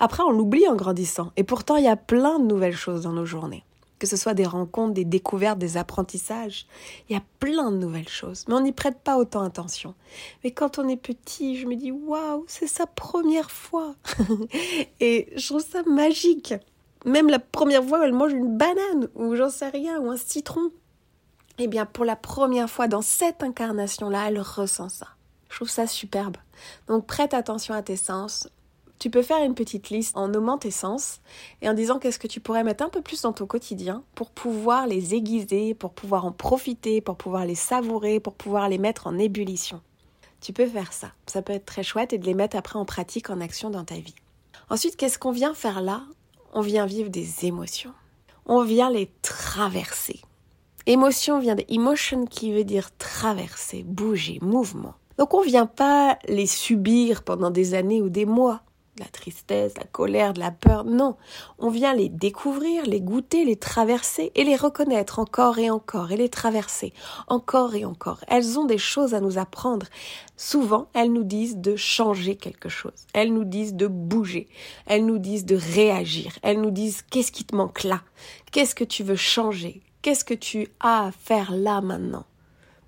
Après, 0.00 0.22
on 0.24 0.30
l'oublie 0.30 0.66
en 0.66 0.74
grandissant. 0.74 1.30
Et 1.36 1.44
pourtant, 1.44 1.76
il 1.76 1.84
y 1.84 1.88
a 1.88 1.96
plein 1.96 2.40
de 2.40 2.46
nouvelles 2.46 2.76
choses 2.76 3.02
dans 3.02 3.12
nos 3.12 3.24
journées. 3.24 3.64
Que 4.00 4.06
ce 4.06 4.16
soit 4.16 4.34
des 4.34 4.46
rencontres, 4.46 4.94
des 4.94 5.04
découvertes, 5.04 5.58
des 5.58 5.76
apprentissages. 5.76 6.66
Il 7.08 7.12
y 7.12 7.16
a 7.16 7.22
plein 7.38 7.70
de 7.70 7.76
nouvelles 7.76 8.08
choses. 8.08 8.44
Mais 8.48 8.54
on 8.54 8.60
n'y 8.60 8.72
prête 8.72 8.98
pas 8.98 9.16
autant 9.16 9.42
attention. 9.42 9.94
Mais 10.42 10.50
quand 10.50 10.78
on 10.78 10.88
est 10.88 10.96
petit, 10.96 11.56
je 11.56 11.66
me 11.66 11.76
dis, 11.76 11.92
waouh, 11.92 12.44
c'est 12.48 12.68
sa 12.68 12.86
première 12.86 13.50
fois. 13.50 13.94
et 15.00 15.28
je 15.36 15.46
trouve 15.46 15.64
ça 15.64 15.82
magique. 15.84 16.54
Même 17.08 17.30
la 17.30 17.38
première 17.38 17.84
fois, 17.84 18.04
elle 18.04 18.12
mange 18.12 18.32
une 18.32 18.56
banane, 18.56 19.08
ou 19.14 19.34
j'en 19.34 19.48
sais 19.48 19.70
rien, 19.70 19.98
ou 19.98 20.10
un 20.10 20.18
citron. 20.18 20.70
Eh 21.58 21.66
bien, 21.66 21.86
pour 21.86 22.04
la 22.04 22.16
première 22.16 22.68
fois 22.68 22.86
dans 22.86 23.02
cette 23.02 23.42
incarnation-là, 23.42 24.28
elle 24.28 24.40
ressent 24.40 24.90
ça. 24.90 25.08
Je 25.48 25.56
trouve 25.56 25.70
ça 25.70 25.86
superbe. 25.86 26.36
Donc 26.86 27.06
prête 27.06 27.32
attention 27.32 27.72
à 27.74 27.82
tes 27.82 27.96
sens. 27.96 28.48
Tu 28.98 29.08
peux 29.10 29.22
faire 29.22 29.42
une 29.42 29.54
petite 29.54 29.88
liste 29.88 30.16
en 30.16 30.28
nommant 30.28 30.58
tes 30.58 30.70
sens 30.70 31.20
et 31.62 31.68
en 31.68 31.74
disant 31.74 31.98
qu'est-ce 31.98 32.18
que 32.18 32.26
tu 32.26 32.40
pourrais 32.40 32.64
mettre 32.64 32.84
un 32.84 32.90
peu 32.90 33.00
plus 33.00 33.22
dans 33.22 33.32
ton 33.32 33.46
quotidien 33.46 34.02
pour 34.14 34.30
pouvoir 34.30 34.86
les 34.86 35.14
aiguiser, 35.14 35.72
pour 35.72 35.92
pouvoir 35.92 36.26
en 36.26 36.32
profiter, 36.32 37.00
pour 37.00 37.16
pouvoir 37.16 37.46
les 37.46 37.54
savourer, 37.54 38.20
pour 38.20 38.34
pouvoir 38.34 38.68
les 38.68 38.78
mettre 38.78 39.06
en 39.06 39.16
ébullition. 39.16 39.80
Tu 40.40 40.52
peux 40.52 40.66
faire 40.66 40.92
ça. 40.92 41.12
Ça 41.26 41.40
peut 41.40 41.54
être 41.54 41.64
très 41.64 41.82
chouette 41.82 42.12
et 42.12 42.18
de 42.18 42.26
les 42.26 42.34
mettre 42.34 42.56
après 42.56 42.78
en 42.78 42.84
pratique, 42.84 43.30
en 43.30 43.40
action 43.40 43.70
dans 43.70 43.84
ta 43.84 43.94
vie. 43.94 44.14
Ensuite, 44.68 44.96
qu'est-ce 44.96 45.18
qu'on 45.18 45.32
vient 45.32 45.54
faire 45.54 45.80
là 45.80 46.02
On 46.52 46.60
vient 46.60 46.86
vivre 46.86 47.10
des 47.10 47.44
émotions. 47.44 47.92
On 48.46 48.62
vient 48.64 48.90
les 48.90 49.10
traverser. 49.22 50.20
Émotion 50.86 51.38
vient 51.38 51.54
de 51.54 51.64
emotion 51.68 52.24
qui 52.24 52.52
veut 52.52 52.64
dire 52.64 52.96
traverser, 52.96 53.82
bouger, 53.82 54.38
mouvement. 54.40 54.94
Donc 55.18 55.34
on 55.34 55.42
ne 55.42 55.46
vient 55.46 55.66
pas 55.66 56.18
les 56.26 56.46
subir 56.46 57.22
pendant 57.24 57.50
des 57.50 57.74
années 57.74 58.00
ou 58.00 58.08
des 58.08 58.24
mois. 58.24 58.62
La 58.98 59.06
tristesse, 59.06 59.74
la 59.76 59.84
colère, 59.84 60.32
de 60.32 60.40
la 60.40 60.50
peur, 60.50 60.84
non. 60.84 61.16
On 61.58 61.70
vient 61.70 61.94
les 61.94 62.08
découvrir, 62.08 62.84
les 62.84 63.00
goûter, 63.00 63.44
les 63.44 63.56
traverser 63.56 64.32
et 64.34 64.44
les 64.44 64.56
reconnaître 64.56 65.18
encore 65.18 65.58
et 65.58 65.70
encore 65.70 66.10
et 66.10 66.16
les 66.16 66.28
traverser 66.28 66.92
encore 67.28 67.74
et 67.74 67.84
encore. 67.84 68.20
Elles 68.28 68.58
ont 68.58 68.64
des 68.64 68.78
choses 68.78 69.14
à 69.14 69.20
nous 69.20 69.38
apprendre. 69.38 69.86
Souvent, 70.36 70.88
elles 70.94 71.12
nous 71.12 71.24
disent 71.24 71.58
de 71.58 71.76
changer 71.76 72.36
quelque 72.36 72.68
chose. 72.68 73.06
Elles 73.12 73.32
nous 73.32 73.44
disent 73.44 73.74
de 73.74 73.86
bouger. 73.86 74.48
Elles 74.86 75.06
nous 75.06 75.18
disent 75.18 75.46
de 75.46 75.56
réagir. 75.56 76.38
Elles 76.42 76.60
nous 76.60 76.70
disent 76.70 77.02
qu'est-ce 77.10 77.32
qui 77.32 77.44
te 77.44 77.54
manque 77.54 77.84
là? 77.84 78.02
Qu'est-ce 78.52 78.74
que 78.74 78.84
tu 78.84 79.02
veux 79.02 79.16
changer? 79.16 79.82
Qu'est-ce 80.02 80.24
que 80.24 80.34
tu 80.34 80.68
as 80.80 81.06
à 81.06 81.12
faire 81.12 81.52
là 81.52 81.80
maintenant? 81.80 82.24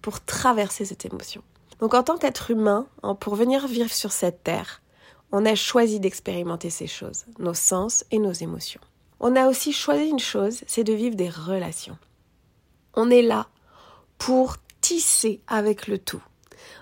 Pour 0.03 0.25
traverser 0.25 0.85
cette 0.85 1.05
émotion? 1.05 1.43
Donc 1.81 1.95
en 1.95 2.03
tant 2.03 2.19
qu'être 2.19 2.51
humain, 2.51 2.87
hein, 3.03 3.15
pour 3.15 3.35
venir 3.35 3.67
vivre 3.67 3.93
sur 3.93 4.13
cette 4.13 4.45
terre, 4.45 4.83
on 5.33 5.47
a 5.47 5.55
choisi 5.55 6.01
d'expérimenter 6.01 6.71
ces 6.71 6.87
choses, 6.87 7.25
nos 7.39 7.55
sens 7.55 8.05
et 8.11 8.19
nos 8.19 8.33
émotions. 8.33 8.81
On 9.21 9.37
a 9.37 9.49
aussi 9.49 9.73
choisi 9.73 10.09
une 10.09 10.19
chose, 10.19 10.63
c'est 10.67 10.85
de 10.85 10.93
vivre 10.93 11.17
des 11.17 11.29
relations. 11.29 11.99
On 12.95 13.11
est 13.11 13.23
là 13.23 13.49
pour 14.19 14.57
tisser 14.81 15.41
avec 15.47 15.87
le 15.87 15.99
tout. 15.99 16.23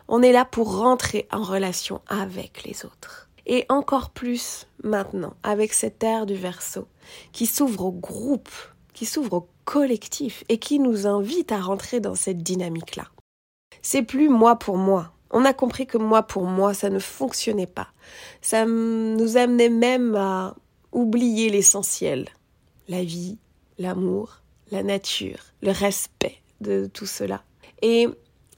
On 0.06 0.22
est 0.22 0.32
là 0.32 0.44
pour 0.44 0.78
rentrer 0.78 1.28
en 1.32 1.42
relation 1.42 2.00
avec 2.08 2.64
les 2.64 2.84
autres. 2.84 3.28
Et 3.46 3.64
encore 3.68 4.10
plus 4.10 4.66
maintenant, 4.82 5.34
avec 5.42 5.72
cette 5.72 6.02
ère 6.02 6.26
du 6.26 6.34
verso, 6.34 6.86
qui 7.32 7.46
s'ouvre 7.46 7.86
au 7.86 7.92
groupe, 7.92 8.50
qui 8.92 9.06
s'ouvre 9.06 9.32
au 9.34 9.48
collectif 9.64 10.44
et 10.48 10.58
qui 10.58 10.78
nous 10.78 11.06
invite 11.06 11.52
à 11.52 11.60
rentrer 11.60 12.00
dans 12.00 12.14
cette 12.14 12.42
dynamique-là. 12.42 13.08
C'est 13.82 14.02
plus 14.02 14.28
moi 14.28 14.56
pour 14.56 14.76
moi. 14.76 15.12
On 15.30 15.44
a 15.44 15.52
compris 15.52 15.86
que 15.86 15.98
moi 15.98 16.22
pour 16.22 16.44
moi, 16.44 16.74
ça 16.74 16.90
ne 16.90 16.98
fonctionnait 16.98 17.66
pas. 17.66 17.88
Ça 18.40 18.64
nous 18.64 19.36
amenait 19.36 19.68
même 19.68 20.14
à 20.14 20.56
oublier 20.92 21.50
l'essentiel. 21.50 22.28
La 22.88 23.04
vie, 23.04 23.38
l'amour, 23.78 24.42
la 24.70 24.82
nature, 24.82 25.40
le 25.62 25.70
respect 25.70 26.40
de 26.60 26.86
tout 26.92 27.06
cela. 27.06 27.42
Et 27.82 28.08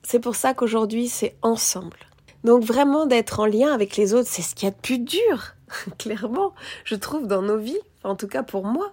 c'est 0.03 0.21
pour 0.21 0.37
ça 0.37 0.55
qu'aujourd'hui, 0.55 1.09
c'est 1.09 1.37
ensemble. 1.43 1.99
Donc 2.44 2.62
vraiment 2.64 3.06
d'être 3.06 3.40
en 3.40 3.47
lien 3.47 3.73
avec 3.73 3.97
les 3.97 4.14
autres, 4.14 4.28
c'est 4.28 4.42
ce 4.42 4.54
qu'il 4.54 4.66
y 4.66 4.70
a 4.70 4.75
de 4.75 4.80
plus 4.80 4.99
dur, 4.99 5.54
clairement, 5.99 6.54
je 6.85 6.94
trouve, 6.94 7.26
dans 7.26 7.42
nos 7.42 7.59
vies. 7.59 7.78
en 8.02 8.16
tout 8.16 8.28
cas 8.28 8.42
pour 8.42 8.64
moi. 8.64 8.92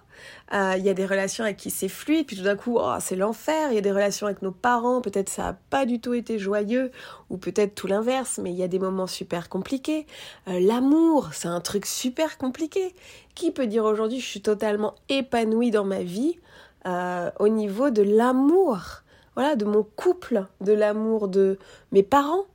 Euh, 0.52 0.74
il 0.76 0.84
y 0.84 0.88
a 0.88 0.94
des 0.94 1.06
relations 1.06 1.44
avec 1.44 1.56
qui 1.56 1.70
c'est 1.70 1.88
fluide, 1.88 2.26
puis 2.26 2.36
tout 2.36 2.42
d'un 2.42 2.56
coup, 2.56 2.76
oh, 2.78 2.94
c'est 3.00 3.16
l'enfer. 3.16 3.70
Il 3.70 3.74
y 3.74 3.78
a 3.78 3.82
des 3.82 3.92
relations 3.92 4.26
avec 4.26 4.42
nos 4.42 4.50
parents, 4.50 5.00
peut-être 5.00 5.28
ça 5.28 5.42
n'a 5.42 5.58
pas 5.70 5.86
du 5.86 6.00
tout 6.00 6.14
été 6.14 6.38
joyeux, 6.38 6.90
ou 7.30 7.38
peut-être 7.38 7.74
tout 7.74 7.86
l'inverse, 7.86 8.38
mais 8.42 8.50
il 8.50 8.56
y 8.56 8.62
a 8.62 8.68
des 8.68 8.78
moments 8.78 9.06
super 9.06 9.48
compliqués. 9.48 10.06
Euh, 10.48 10.60
l'amour, 10.60 11.30
c'est 11.32 11.48
un 11.48 11.60
truc 11.60 11.86
super 11.86 12.36
compliqué. 12.38 12.94
Qui 13.34 13.50
peut 13.50 13.66
dire 13.66 13.84
aujourd'hui, 13.84 14.20
je 14.20 14.26
suis 14.26 14.42
totalement 14.42 14.94
épanouie 15.08 15.70
dans 15.70 15.84
ma 15.84 16.02
vie 16.02 16.38
euh, 16.86 17.30
au 17.38 17.48
niveau 17.48 17.90
de 17.90 18.02
l'amour? 18.02 19.02
Voilà, 19.36 19.54
de 19.54 19.64
mon 19.64 19.84
couple, 19.84 20.46
de 20.60 20.72
l'amour 20.72 21.28
de 21.28 21.58
mes 21.92 22.02
parents, 22.02 22.46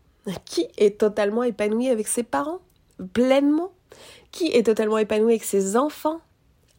qui 0.46 0.68
est 0.78 1.00
totalement 1.00 1.44
épanoui 1.44 1.90
avec 1.90 2.08
ses 2.08 2.24
parents, 2.24 2.60
pleinement. 3.14 3.72
Qui 4.32 4.48
est 4.48 4.66
totalement 4.66 4.98
épanoui 4.98 5.34
avec 5.34 5.44
ses 5.44 5.78
enfants, 5.78 6.20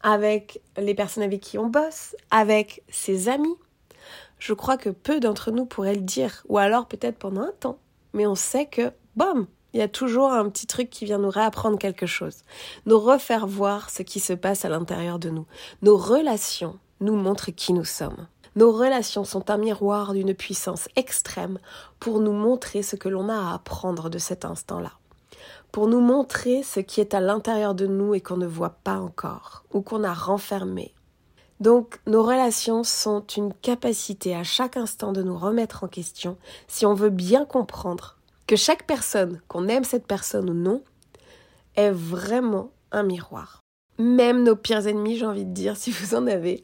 avec 0.01 0.61
les 0.77 0.93
personnes 0.93 1.23
avec 1.23 1.39
qui 1.39 1.57
on 1.57 1.67
bosse, 1.67 2.15
avec 2.29 2.83
ses 2.89 3.29
amis? 3.29 3.55
Je 4.39 4.53
crois 4.53 4.77
que 4.77 4.89
peu 4.89 5.21
d'entre 5.21 5.51
nous 5.51 5.65
pourraient 5.65 5.95
le 5.95 6.01
dire, 6.01 6.43
ou 6.49 6.57
alors 6.57 6.87
peut-être 6.87 7.17
pendant 7.17 7.43
un 7.43 7.53
temps, 7.59 7.79
mais 8.13 8.27
on 8.27 8.35
sait 8.35 8.65
que, 8.65 8.91
bam, 9.15 9.47
il 9.73 9.79
y 9.79 9.81
a 9.81 9.87
toujours 9.87 10.31
un 10.31 10.49
petit 10.49 10.67
truc 10.67 10.89
qui 10.89 11.05
vient 11.05 11.17
nous 11.17 11.29
réapprendre 11.29 11.77
quelque 11.77 12.05
chose, 12.05 12.43
nous 12.85 12.99
refaire 12.99 13.47
voir 13.47 13.89
ce 13.89 14.03
qui 14.03 14.19
se 14.19 14.33
passe 14.33 14.65
à 14.65 14.69
l'intérieur 14.69 15.17
de 15.17 15.29
nous. 15.29 15.45
Nos 15.81 15.97
relations 15.97 16.77
nous 16.99 17.15
montrent 17.15 17.51
qui 17.51 17.73
nous 17.73 17.85
sommes. 17.85 18.27
Nos 18.55 18.71
relations 18.71 19.25
sont 19.25 19.51
un 19.51 19.57
miroir 19.57 20.13
d'une 20.13 20.33
puissance 20.33 20.87
extrême 20.95 21.59
pour 21.99 22.21
nous 22.21 22.31
montrer 22.31 22.83
ce 22.83 22.95
que 22.95 23.09
l'on 23.09 23.27
a 23.27 23.49
à 23.49 23.53
apprendre 23.55 24.09
de 24.09 24.17
cet 24.17 24.45
instant-là, 24.45 24.93
pour 25.73 25.87
nous 25.87 25.99
montrer 25.99 26.63
ce 26.63 26.79
qui 26.79 27.01
est 27.01 27.13
à 27.13 27.19
l'intérieur 27.19 27.75
de 27.75 27.85
nous 27.85 28.15
et 28.15 28.21
qu'on 28.21 28.37
ne 28.37 28.47
voit 28.47 28.77
pas 28.83 28.97
encore, 28.97 29.65
ou 29.73 29.81
qu'on 29.81 30.05
a 30.05 30.13
renfermé. 30.13 30.93
Donc 31.59 31.99
nos 32.07 32.23
relations 32.23 32.85
sont 32.85 33.25
une 33.35 33.53
capacité 33.53 34.35
à 34.35 34.43
chaque 34.43 34.77
instant 34.77 35.11
de 35.11 35.21
nous 35.21 35.37
remettre 35.37 35.83
en 35.83 35.87
question 35.87 36.37
si 36.67 36.85
on 36.85 36.93
veut 36.93 37.09
bien 37.09 37.45
comprendre 37.45 38.17
que 38.47 38.55
chaque 38.55 38.87
personne, 38.87 39.41
qu'on 39.49 39.67
aime 39.67 39.83
cette 39.83 40.07
personne 40.07 40.49
ou 40.49 40.53
non, 40.53 40.81
est 41.75 41.91
vraiment 41.91 42.71
un 42.91 43.03
miroir. 43.03 43.64
Même 43.97 44.43
nos 44.43 44.55
pires 44.55 44.87
ennemis, 44.87 45.17
j'ai 45.17 45.25
envie 45.25 45.45
de 45.45 45.53
dire, 45.53 45.77
si 45.77 45.91
vous 45.91 46.15
en 46.15 46.27
avez, 46.27 46.63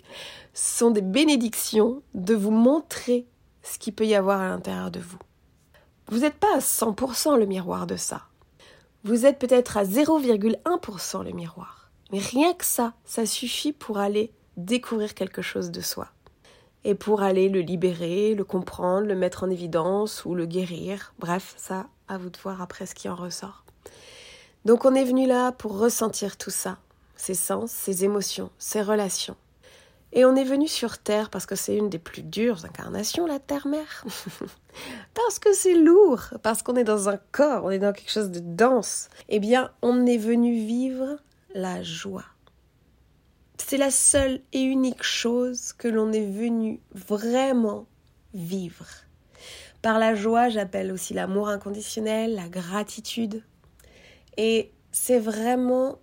sont 0.54 0.92
des 0.92 1.02
bénédictions 1.02 2.02
de 2.14 2.36
vous 2.36 2.52
montrer 2.52 3.28
ce 3.64 3.78
qu'il 3.78 3.94
peut 3.94 4.06
y 4.06 4.16
avoir 4.16 4.42
à 4.42 4.50
l'intérieur 4.50 4.92
de 4.92 5.00
vous. 5.00 5.20
Vous 6.08 6.20
n'êtes 6.20 6.36
pas 6.36 6.56
à 6.56 6.60
100% 6.60 7.38
le 7.38 7.46
miroir 7.46 7.88
de 7.88 7.96
ça. 7.96 8.24
Vous 9.04 9.26
êtes 9.26 9.40
peut-être 9.40 9.78
à 9.78 9.84
0,1% 9.84 11.24
le 11.24 11.32
miroir. 11.32 11.90
Mais 12.12 12.20
rien 12.20 12.54
que 12.54 12.66
ça, 12.66 12.94
ça 13.06 13.26
suffit 13.26 13.72
pour 13.72 13.98
aller 13.98 14.32
découvrir 14.58 15.14
quelque 15.14 15.42
chose 15.42 15.72
de 15.72 15.82
soi. 15.82 16.10
Et 16.84 16.96
pour 16.96 17.22
aller 17.22 17.48
le 17.48 17.62
libérer, 17.62 18.36
le 18.36 18.44
comprendre, 18.44 19.08
le 19.08 19.16
mettre 19.16 19.44
en 19.44 19.50
évidence 19.50 20.26
ou 20.26 20.36
le 20.36 20.46
guérir. 20.46 21.14
Bref, 21.20 21.54
ça, 21.58 21.88
à 22.08 22.18
vous 22.18 22.30
de 22.30 22.38
voir 22.40 22.62
après 22.62 22.86
ce 22.86 22.96
qui 22.96 23.08
en 23.08 23.16
ressort. 23.16 23.64
Donc 24.66 24.86
on 24.86 24.94
est 24.94 25.06
venu 25.06 25.26
là 25.28 25.52
pour 25.52 25.78
ressentir 25.80 26.38
tout 26.38 26.50
ça, 26.50 26.78
ses 27.22 27.36
sens, 27.36 27.72
ses 27.72 28.04
émotions, 28.04 28.50
ses 28.58 28.82
relations, 28.82 29.38
et 30.14 30.26
on 30.26 30.36
est 30.36 30.44
venu 30.44 30.68
sur 30.68 30.98
Terre 30.98 31.30
parce 31.30 31.46
que 31.46 31.56
c'est 31.56 31.76
une 31.76 31.90
des 31.90 32.00
plus 32.00 32.24
dures 32.24 32.66
incarnations, 32.66 33.26
la 33.26 33.40
Terre-Mère. 33.40 34.06
parce 35.14 35.40
que 35.40 35.54
c'est 35.54 35.76
lourd, 35.76 36.34
parce 36.44 36.64
qu'on 36.64 36.76
est 36.76 36.84
dans 36.84 37.08
un 37.08 37.18
corps, 37.32 37.64
on 37.64 37.70
est 37.70 37.80
dans 37.80 37.94
quelque 37.94 38.12
chose 38.12 38.32
de 38.32 38.42
dense. 38.42 39.10
Eh 39.30 39.40
bien, 39.40 39.72
on 39.82 40.06
est 40.06 40.18
venu 40.18 40.54
vivre 40.54 41.18
la 41.54 41.82
joie. 41.82 42.26
C'est 43.58 43.78
la 43.78 43.92
seule 43.92 44.42
et 44.52 44.62
unique 44.62 45.04
chose 45.04 45.72
que 45.72 45.88
l'on 45.88 46.12
est 46.12 46.26
venu 46.26 46.82
vraiment 46.94 47.86
vivre. 48.34 48.88
Par 49.82 49.98
la 49.98 50.14
joie, 50.14 50.50
j'appelle 50.50 50.92
aussi 50.92 51.14
l'amour 51.14 51.48
inconditionnel, 51.48 52.36
la 52.36 52.50
gratitude. 52.50 53.44
Et 54.36 54.72
c'est 54.92 55.20
vraiment 55.20 56.00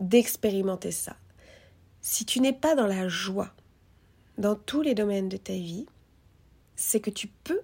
d'expérimenter 0.00 0.90
ça 0.90 1.16
si 2.00 2.24
tu 2.24 2.40
n'es 2.40 2.52
pas 2.52 2.74
dans 2.74 2.86
la 2.86 3.08
joie 3.08 3.50
dans 4.38 4.54
tous 4.54 4.82
les 4.82 4.94
domaines 4.94 5.28
de 5.28 5.36
ta 5.36 5.52
vie, 5.52 5.86
c'est 6.76 7.00
que 7.00 7.10
tu 7.10 7.28
peux 7.28 7.60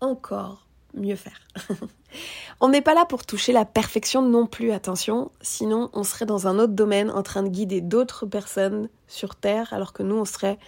encore 0.00 0.66
mieux 0.94 1.16
faire. 1.16 1.40
on 2.60 2.68
n'est 2.68 2.82
pas 2.82 2.94
là 2.94 3.06
pour 3.06 3.24
toucher 3.24 3.52
la 3.52 3.64
perfection 3.64 4.20
non 4.20 4.46
plus, 4.46 4.72
attention, 4.72 5.30
sinon 5.40 5.90
on 5.94 6.04
serait 6.04 6.26
dans 6.26 6.46
un 6.46 6.58
autre 6.58 6.74
domaine 6.74 7.10
en 7.10 7.22
train 7.22 7.42
de 7.42 7.48
guider 7.48 7.80
d'autres 7.80 8.26
personnes 8.26 8.88
sur 9.06 9.36
Terre, 9.36 9.72
alors 9.72 9.92
que 9.92 10.02
nous 10.02 10.16
on 10.16 10.24
serait 10.24 10.58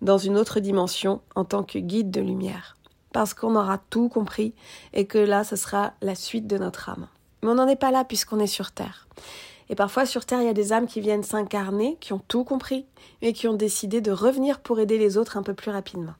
dans 0.00 0.18
une 0.18 0.38
autre 0.38 0.60
dimension 0.60 1.20
en 1.34 1.44
tant 1.44 1.64
que 1.64 1.78
guide 1.78 2.10
de 2.10 2.20
lumière. 2.20 2.76
Parce 3.12 3.34
qu'on 3.34 3.56
aura 3.56 3.78
tout 3.90 4.08
compris 4.08 4.54
et 4.92 5.06
que 5.06 5.18
là, 5.18 5.42
ce 5.42 5.56
sera 5.56 5.94
la 6.00 6.14
suite 6.14 6.46
de 6.46 6.58
notre 6.58 6.88
âme. 6.88 7.08
Mais 7.42 7.48
on 7.48 7.56
n'en 7.56 7.66
est 7.66 7.74
pas 7.74 7.90
là 7.90 8.04
puisqu'on 8.04 8.38
est 8.38 8.46
sur 8.46 8.70
Terre. 8.70 9.08
Et 9.70 9.76
parfois 9.76 10.04
sur 10.04 10.26
Terre, 10.26 10.42
il 10.42 10.46
y 10.46 10.50
a 10.50 10.52
des 10.52 10.72
âmes 10.72 10.88
qui 10.88 11.00
viennent 11.00 11.22
s'incarner, 11.22 11.96
qui 12.00 12.12
ont 12.12 12.20
tout 12.26 12.42
compris, 12.42 12.86
et 13.22 13.32
qui 13.32 13.46
ont 13.46 13.54
décidé 13.54 14.00
de 14.00 14.10
revenir 14.10 14.58
pour 14.58 14.80
aider 14.80 14.98
les 14.98 15.16
autres 15.16 15.36
un 15.36 15.44
peu 15.44 15.54
plus 15.54 15.70
rapidement. 15.70 16.14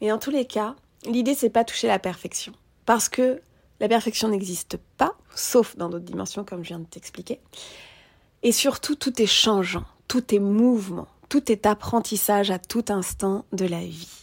Mais 0.00 0.12
en 0.12 0.18
tous 0.18 0.30
les 0.30 0.46
cas, 0.46 0.76
l'idée 1.04 1.34
c'est 1.34 1.50
pas 1.50 1.64
toucher 1.64 1.88
la 1.88 1.98
perfection. 1.98 2.52
Parce 2.86 3.08
que 3.08 3.40
la 3.80 3.88
perfection 3.88 4.28
n'existe 4.28 4.78
pas, 4.96 5.16
sauf 5.34 5.76
dans 5.76 5.88
d'autres 5.88 6.04
dimensions 6.04 6.44
comme 6.44 6.62
je 6.62 6.68
viens 6.68 6.78
de 6.78 6.86
t'expliquer. 6.86 7.40
Et 8.44 8.52
surtout, 8.52 8.94
tout 8.94 9.20
est 9.20 9.26
changeant, 9.26 9.84
tout 10.06 10.32
est 10.32 10.38
mouvement, 10.38 11.08
tout 11.28 11.50
est 11.50 11.66
apprentissage 11.66 12.52
à 12.52 12.60
tout 12.60 12.84
instant 12.88 13.44
de 13.52 13.66
la 13.66 13.80
vie. 13.80 14.21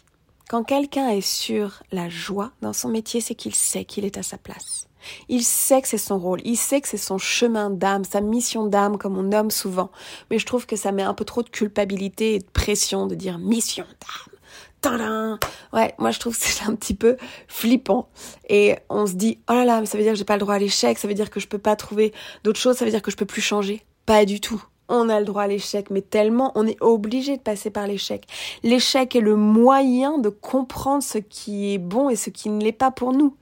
Quand 0.49 0.63
quelqu'un 0.63 1.09
est 1.09 1.21
sur 1.21 1.83
la 1.91 2.09
joie 2.09 2.51
dans 2.63 2.73
son 2.73 2.89
métier, 2.89 3.21
c'est 3.21 3.35
qu'il 3.35 3.53
sait 3.53 3.85
qu'il 3.85 4.03
est 4.03 4.17
à 4.17 4.23
sa 4.23 4.39
place. 4.39 4.87
Il 5.27 5.43
sait 5.43 5.79
que 5.79 5.87
c'est 5.87 5.99
son 5.99 6.17
rôle, 6.17 6.41
il 6.43 6.57
sait 6.57 6.81
que 6.81 6.87
c'est 6.87 6.97
son 6.97 7.19
chemin 7.19 7.69
d'âme, 7.69 8.03
sa 8.03 8.19
mission 8.19 8.65
d'âme, 8.65 8.97
comme 8.97 9.15
on 9.15 9.21
nomme 9.21 9.51
souvent. 9.51 9.91
Mais 10.31 10.39
je 10.39 10.47
trouve 10.47 10.65
que 10.65 10.75
ça 10.75 10.91
met 10.91 11.03
un 11.03 11.13
peu 11.13 11.23
trop 11.23 11.43
de 11.43 11.49
culpabilité 11.49 12.33
et 12.33 12.39
de 12.39 12.47
pression 12.51 13.05
de 13.05 13.13
dire 13.13 13.37
mission 13.37 13.85
d'âme. 13.85 14.35
Tadam 14.81 15.37
ouais, 15.73 15.93
moi 15.99 16.09
je 16.09 16.19
trouve 16.19 16.35
que 16.35 16.43
c'est 16.43 16.65
un 16.65 16.73
petit 16.73 16.95
peu 16.95 17.17
flippant. 17.47 18.09
Et 18.49 18.75
on 18.89 19.05
se 19.05 19.13
dit, 19.13 19.37
oh 19.51 19.53
là 19.53 19.65
là, 19.65 19.81
mais 19.81 19.85
ça 19.85 19.99
veut 19.99 20.03
dire 20.03 20.13
que 20.13 20.17
j'ai 20.17 20.25
pas 20.25 20.37
le 20.37 20.39
droit 20.39 20.55
à 20.55 20.59
l'échec, 20.59 20.97
ça 20.97 21.07
veut 21.07 21.13
dire 21.13 21.29
que 21.29 21.39
je 21.39 21.47
peux 21.47 21.59
pas 21.59 21.75
trouver 21.75 22.11
d'autres 22.43 22.59
choses, 22.59 22.77
ça 22.77 22.85
veut 22.85 22.91
dire 22.91 23.03
que 23.03 23.11
je 23.11 23.17
peux 23.17 23.27
plus 23.27 23.43
changer. 23.43 23.85
Pas 24.07 24.25
du 24.25 24.41
tout. 24.41 24.63
On 24.89 25.07
a 25.07 25.19
le 25.19 25.25
droit 25.25 25.43
à 25.43 25.47
l'échec, 25.47 25.89
mais 25.91 26.01
tellement 26.01 26.51
on 26.55 26.65
est 26.65 26.81
obligé 26.81 27.37
de 27.37 27.41
passer 27.41 27.69
par 27.69 27.87
l'échec. 27.87 28.25
L'échec 28.63 29.15
est 29.15 29.21
le 29.21 29.35
moyen 29.35 30.17
de 30.17 30.29
comprendre 30.29 31.03
ce 31.03 31.19
qui 31.19 31.73
est 31.73 31.77
bon 31.77 32.09
et 32.09 32.15
ce 32.15 32.31
qui 32.31 32.49
ne 32.49 32.63
l'est 32.63 32.71
pas 32.71 32.91
pour 32.91 33.13
nous. 33.13 33.37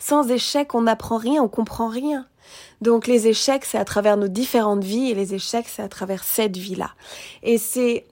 Sans 0.00 0.28
échec, 0.28 0.74
on 0.74 0.82
n'apprend 0.82 1.16
rien, 1.16 1.42
on 1.42 1.48
comprend 1.48 1.88
rien. 1.88 2.26
Donc 2.80 3.06
les 3.06 3.28
échecs, 3.28 3.64
c'est 3.64 3.78
à 3.78 3.84
travers 3.84 4.16
nos 4.16 4.28
différentes 4.28 4.84
vies 4.84 5.10
et 5.10 5.14
les 5.14 5.34
échecs, 5.34 5.68
c'est 5.68 5.82
à 5.82 5.88
travers 5.88 6.24
cette 6.24 6.56
vie-là. 6.56 6.90
Et 7.42 7.58
c'est 7.58 8.04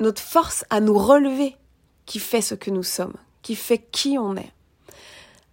notre 0.00 0.22
force 0.22 0.64
à 0.70 0.80
nous 0.80 0.98
relever 0.98 1.56
qui 2.06 2.18
fait 2.18 2.42
ce 2.42 2.54
que 2.54 2.70
nous 2.70 2.82
sommes, 2.82 3.14
qui 3.42 3.56
fait 3.56 3.78
qui 3.78 4.18
on 4.18 4.36
est. 4.36 4.52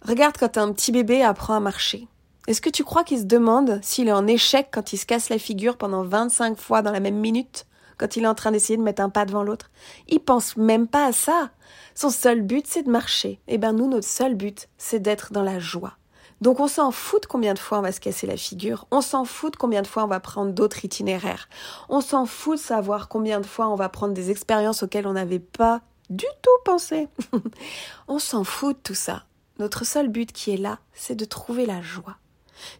Regarde 0.02 0.36
quand 0.38 0.56
un 0.58 0.72
petit 0.72 0.92
bébé 0.92 1.22
apprend 1.22 1.54
à 1.54 1.60
marcher. 1.60 2.08
Est-ce 2.48 2.60
que 2.60 2.70
tu 2.70 2.82
crois 2.82 3.04
qu'il 3.04 3.20
se 3.20 3.24
demande 3.24 3.78
s'il 3.82 4.08
est 4.08 4.12
en 4.12 4.26
échec 4.26 4.68
quand 4.72 4.92
il 4.92 4.96
se 4.96 5.06
casse 5.06 5.28
la 5.28 5.38
figure 5.38 5.76
pendant 5.76 6.02
25 6.02 6.58
fois 6.58 6.82
dans 6.82 6.90
la 6.90 7.00
même 7.00 7.18
minute 7.18 7.66
quand 7.98 8.16
il 8.16 8.24
est 8.24 8.28
en 8.28 8.34
train 8.34 8.50
d'essayer 8.50 8.76
de 8.76 8.82
mettre 8.82 9.02
un 9.02 9.10
pas 9.10 9.24
devant 9.24 9.44
l'autre? 9.44 9.70
Il 10.08 10.18
pense 10.18 10.56
même 10.56 10.88
pas 10.88 11.06
à 11.06 11.12
ça. 11.12 11.50
Son 11.94 12.10
seul 12.10 12.42
but, 12.42 12.66
c'est 12.66 12.82
de 12.82 12.90
marcher. 12.90 13.40
Eh 13.46 13.58
ben, 13.58 13.72
nous, 13.72 13.88
notre 13.88 14.08
seul 14.08 14.34
but, 14.34 14.68
c'est 14.76 14.98
d'être 14.98 15.32
dans 15.32 15.42
la 15.42 15.60
joie. 15.60 15.98
Donc 16.40 16.58
on 16.58 16.66
s'en 16.66 16.90
fout 16.90 17.22
de 17.22 17.28
combien 17.28 17.54
de 17.54 17.60
fois 17.60 17.78
on 17.78 17.82
va 17.82 17.92
se 17.92 18.00
casser 18.00 18.26
la 18.26 18.36
figure, 18.36 18.88
on 18.90 19.00
s'en 19.00 19.24
fout 19.24 19.52
de 19.52 19.56
combien 19.56 19.80
de 19.80 19.86
fois 19.86 20.02
on 20.02 20.08
va 20.08 20.18
prendre 20.18 20.50
d'autres 20.50 20.84
itinéraires, 20.84 21.48
on 21.88 22.00
s'en 22.00 22.26
fout 22.26 22.58
de 22.58 22.60
savoir 22.60 23.08
combien 23.08 23.38
de 23.38 23.46
fois 23.46 23.68
on 23.68 23.76
va 23.76 23.88
prendre 23.88 24.12
des 24.12 24.32
expériences 24.32 24.82
auxquelles 24.82 25.06
on 25.06 25.12
n'avait 25.12 25.38
pas 25.38 25.82
du 26.10 26.26
tout 26.42 26.50
pensé. 26.64 27.06
on 28.08 28.18
s'en 28.18 28.42
fout 28.42 28.76
de 28.76 28.82
tout 28.82 28.94
ça. 28.94 29.22
Notre 29.60 29.86
seul 29.86 30.08
but 30.08 30.32
qui 30.32 30.52
est 30.52 30.56
là, 30.56 30.80
c'est 30.92 31.14
de 31.14 31.24
trouver 31.24 31.64
la 31.64 31.80
joie. 31.80 32.16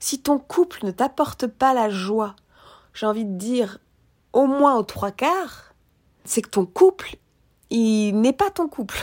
Si 0.00 0.20
ton 0.20 0.38
couple 0.38 0.84
ne 0.84 0.90
t'apporte 0.90 1.46
pas 1.46 1.74
la 1.74 1.90
joie, 1.90 2.36
j'ai 2.94 3.06
envie 3.06 3.24
de 3.24 3.36
dire 3.36 3.78
au 4.32 4.46
moins 4.46 4.76
aux 4.76 4.82
trois 4.82 5.10
quarts, 5.10 5.74
c'est 6.24 6.42
que 6.42 6.50
ton 6.50 6.66
couple, 6.66 7.16
il 7.70 8.12
n'est 8.20 8.32
pas 8.32 8.50
ton 8.50 8.68
couple. 8.68 8.98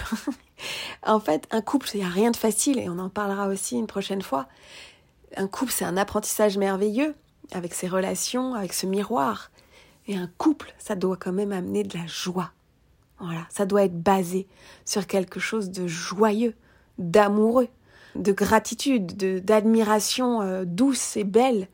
en 1.05 1.19
fait, 1.19 1.47
un 1.51 1.61
couple, 1.61 1.89
il 1.93 1.99
n'y 1.99 2.05
a 2.05 2.09
rien 2.09 2.31
de 2.31 2.38
facile 2.38 2.79
et 2.79 2.89
on 2.89 2.99
en 2.99 3.09
parlera 3.09 3.47
aussi 3.47 3.77
une 3.77 3.88
prochaine 3.88 4.21
fois. 4.21 4.47
Un 5.38 5.47
couple, 5.47 5.71
c'est 5.71 5.85
un 5.85 5.97
apprentissage 5.97 6.57
merveilleux 6.57 7.15
avec 7.51 7.73
ses 7.73 7.88
relations, 7.88 8.53
avec 8.53 8.73
ce 8.73 8.85
miroir. 8.85 9.51
Et 10.07 10.15
un 10.15 10.29
couple, 10.38 10.73
ça 10.79 10.95
doit 10.95 11.17
quand 11.17 11.31
même 11.31 11.51
amener 11.51 11.83
de 11.83 11.97
la 11.97 12.07
joie. 12.07 12.51
Voilà, 13.19 13.45
ça 13.49 13.65
doit 13.65 13.83
être 13.83 14.01
basé 14.01 14.47
sur 14.85 15.05
quelque 15.05 15.39
chose 15.39 15.71
de 15.71 15.88
joyeux, 15.88 16.55
d'amoureux. 16.97 17.67
De 18.15 18.31
gratitude, 18.31 19.15
d'admiration 19.43 20.41
euh, 20.41 20.65
douce 20.65 21.17
et 21.17 21.23
belle 21.23 21.67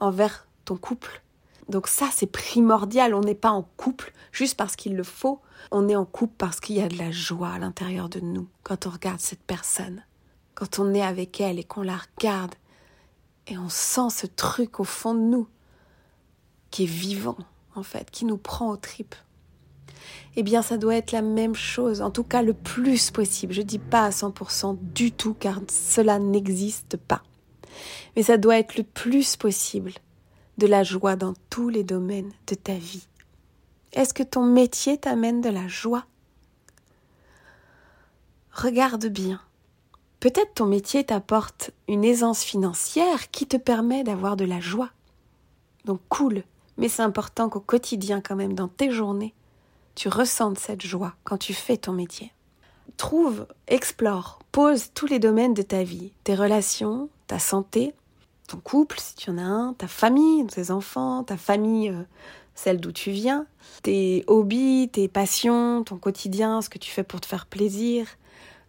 envers 0.00 0.46
ton 0.64 0.76
couple. 0.76 1.22
Donc 1.68 1.86
ça, 1.86 2.08
c'est 2.12 2.26
primordial. 2.26 3.14
On 3.14 3.20
n'est 3.20 3.34
pas 3.34 3.50
en 3.50 3.62
couple 3.76 4.12
juste 4.32 4.56
parce 4.56 4.76
qu'il 4.76 4.96
le 4.96 5.04
faut. 5.04 5.40
On 5.70 5.88
est 5.88 5.96
en 5.96 6.04
couple 6.04 6.34
parce 6.38 6.60
qu'il 6.60 6.76
y 6.76 6.82
a 6.82 6.88
de 6.88 6.98
la 6.98 7.10
joie 7.10 7.50
à 7.50 7.58
l'intérieur 7.58 8.08
de 8.08 8.20
nous 8.20 8.48
quand 8.62 8.86
on 8.86 8.90
regarde 8.90 9.20
cette 9.20 9.42
personne. 9.42 10.04
Quand 10.54 10.78
on 10.78 10.92
est 10.92 11.02
avec 11.02 11.40
elle 11.40 11.58
et 11.58 11.64
qu'on 11.64 11.82
la 11.82 11.96
regarde 11.96 12.54
et 13.46 13.58
on 13.58 13.68
sent 13.68 14.10
ce 14.10 14.26
truc 14.26 14.80
au 14.80 14.84
fond 14.84 15.14
de 15.14 15.20
nous 15.20 15.48
qui 16.70 16.84
est 16.84 16.86
vivant, 16.86 17.36
en 17.74 17.82
fait, 17.82 18.10
qui 18.10 18.24
nous 18.24 18.38
prend 18.38 18.70
aux 18.70 18.76
tripes. 18.76 19.14
Eh 20.36 20.42
bien, 20.42 20.62
ça 20.62 20.78
doit 20.78 20.96
être 20.96 21.12
la 21.12 21.22
même 21.22 21.54
chose, 21.54 22.02
en 22.02 22.10
tout 22.10 22.24
cas 22.24 22.42
le 22.42 22.54
plus 22.54 23.10
possible. 23.10 23.52
Je 23.52 23.62
dis 23.62 23.78
pas 23.78 24.04
à 24.04 24.10
100% 24.10 24.78
du 24.80 25.12
tout, 25.12 25.34
car 25.34 25.60
cela 25.68 26.18
n'existe 26.18 26.96
pas. 26.96 27.22
Mais 28.16 28.22
ça 28.22 28.36
doit 28.36 28.58
être 28.58 28.76
le 28.76 28.84
plus 28.84 29.36
possible 29.36 29.92
de 30.58 30.66
la 30.66 30.82
joie 30.82 31.16
dans 31.16 31.34
tous 31.50 31.68
les 31.68 31.84
domaines 31.84 32.32
de 32.46 32.54
ta 32.54 32.74
vie. 32.74 33.06
Est-ce 33.92 34.14
que 34.14 34.22
ton 34.22 34.44
métier 34.44 34.98
t'amène 34.98 35.40
de 35.40 35.50
la 35.50 35.68
joie? 35.68 36.06
Regarde 38.52 39.06
bien. 39.06 39.40
Peut-être 40.20 40.54
ton 40.54 40.66
métier 40.66 41.04
t'apporte 41.04 41.72
une 41.88 42.04
aisance 42.04 42.42
financière 42.42 43.30
qui 43.30 43.46
te 43.46 43.56
permet 43.56 44.04
d'avoir 44.04 44.36
de 44.36 44.44
la 44.44 44.60
joie. 44.60 44.90
Donc 45.84 46.00
cool, 46.08 46.44
mais 46.76 46.88
c'est 46.88 47.02
important 47.02 47.48
qu'au 47.48 47.60
quotidien 47.60 48.20
quand 48.20 48.36
même, 48.36 48.54
dans 48.54 48.68
tes 48.68 48.90
journées, 48.90 49.34
tu 49.94 50.08
ressentes 50.08 50.58
cette 50.58 50.82
joie 50.82 51.14
quand 51.24 51.38
tu 51.38 51.54
fais 51.54 51.76
ton 51.76 51.92
métier. 51.92 52.32
Trouve, 52.96 53.46
explore, 53.68 54.40
pose 54.52 54.90
tous 54.94 55.06
les 55.06 55.18
domaines 55.18 55.54
de 55.54 55.62
ta 55.62 55.82
vie, 55.82 56.12
tes 56.24 56.34
relations, 56.34 57.08
ta 57.26 57.38
santé, 57.38 57.94
ton 58.48 58.58
couple 58.58 58.98
si 59.00 59.14
tu 59.14 59.30
en 59.30 59.38
as 59.38 59.42
un, 59.42 59.74
ta 59.74 59.88
famille, 59.88 60.46
tes 60.46 60.70
enfants, 60.70 61.24
ta 61.24 61.36
famille, 61.36 61.88
euh, 61.88 62.02
celle 62.54 62.80
d'où 62.80 62.92
tu 62.92 63.10
viens, 63.10 63.46
tes 63.82 64.24
hobbies, 64.26 64.90
tes 64.92 65.08
passions, 65.08 65.84
ton 65.84 65.96
quotidien, 65.96 66.60
ce 66.60 66.68
que 66.68 66.78
tu 66.78 66.90
fais 66.90 67.02
pour 67.02 67.20
te 67.20 67.26
faire 67.26 67.46
plaisir, 67.46 68.06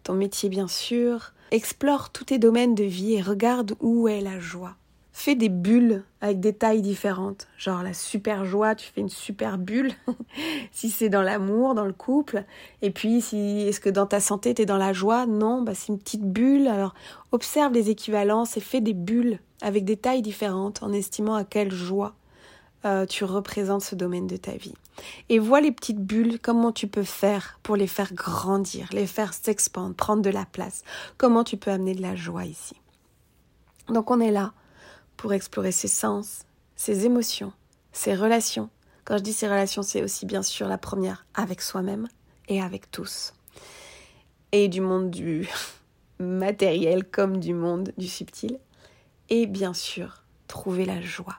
ton 0.02 0.14
métier 0.14 0.48
bien 0.48 0.68
sûr. 0.68 1.32
Explore 1.50 2.10
tous 2.10 2.24
tes 2.24 2.38
domaines 2.38 2.74
de 2.74 2.84
vie 2.84 3.14
et 3.14 3.22
regarde 3.22 3.76
où 3.80 4.08
est 4.08 4.20
la 4.20 4.40
joie. 4.40 4.76
Fais 5.16 5.36
des 5.36 5.48
bulles 5.48 6.02
avec 6.20 6.40
des 6.40 6.52
tailles 6.52 6.82
différentes. 6.82 7.46
Genre 7.56 7.84
la 7.84 7.94
super 7.94 8.44
joie, 8.44 8.74
tu 8.74 8.90
fais 8.92 9.00
une 9.00 9.08
super 9.08 9.58
bulle. 9.58 9.92
si 10.72 10.90
c'est 10.90 11.08
dans 11.08 11.22
l'amour, 11.22 11.76
dans 11.76 11.84
le 11.84 11.92
couple. 11.92 12.44
Et 12.82 12.90
puis, 12.90 13.20
si 13.20 13.60
est-ce 13.60 13.78
que 13.78 13.88
dans 13.88 14.06
ta 14.06 14.18
santé, 14.18 14.54
tu 14.54 14.62
es 14.62 14.66
dans 14.66 14.76
la 14.76 14.92
joie? 14.92 15.24
Non, 15.26 15.62
bah, 15.62 15.72
c'est 15.76 15.92
une 15.92 16.00
petite 16.00 16.24
bulle. 16.24 16.66
Alors, 16.66 16.94
observe 17.30 17.72
les 17.72 17.90
équivalences 17.90 18.56
et 18.56 18.60
fais 18.60 18.80
des 18.80 18.92
bulles 18.92 19.38
avec 19.62 19.84
des 19.84 19.96
tailles 19.96 20.20
différentes 20.20 20.82
en 20.82 20.92
estimant 20.92 21.36
à 21.36 21.44
quelle 21.44 21.70
joie 21.70 22.16
euh, 22.84 23.06
tu 23.06 23.22
représentes 23.22 23.82
ce 23.82 23.94
domaine 23.94 24.26
de 24.26 24.36
ta 24.36 24.56
vie. 24.56 24.74
Et 25.28 25.38
vois 25.38 25.60
les 25.60 25.70
petites 25.70 26.04
bulles, 26.04 26.40
comment 26.40 26.72
tu 26.72 26.88
peux 26.88 27.04
faire 27.04 27.60
pour 27.62 27.76
les 27.76 27.86
faire 27.86 28.12
grandir, 28.14 28.88
les 28.92 29.06
faire 29.06 29.32
s'expandre, 29.32 29.94
prendre 29.94 30.22
de 30.22 30.30
la 30.30 30.44
place. 30.44 30.82
Comment 31.18 31.44
tu 31.44 31.56
peux 31.56 31.70
amener 31.70 31.94
de 31.94 32.02
la 32.02 32.16
joie 32.16 32.46
ici? 32.46 32.74
Donc 33.88 34.10
on 34.10 34.18
est 34.18 34.32
là 34.32 34.52
pour 35.16 35.32
explorer 35.32 35.72
ses 35.72 35.88
sens, 35.88 36.44
ses 36.76 37.06
émotions, 37.06 37.52
ses 37.92 38.14
relations. 38.14 38.70
Quand 39.04 39.18
je 39.18 39.22
dis 39.22 39.32
ses 39.32 39.48
relations, 39.48 39.82
c'est 39.82 40.02
aussi 40.02 40.26
bien 40.26 40.42
sûr 40.42 40.68
la 40.68 40.78
première 40.78 41.26
avec 41.34 41.60
soi-même 41.60 42.08
et 42.48 42.62
avec 42.62 42.90
tous. 42.90 43.34
Et 44.52 44.68
du 44.68 44.80
monde 44.80 45.10
du 45.10 45.48
matériel 46.18 47.04
comme 47.04 47.38
du 47.38 47.54
monde 47.54 47.92
du 47.98 48.08
subtil. 48.08 48.58
Et 49.30 49.46
bien 49.46 49.74
sûr, 49.74 50.22
trouver 50.48 50.84
la 50.84 51.00
joie. 51.00 51.38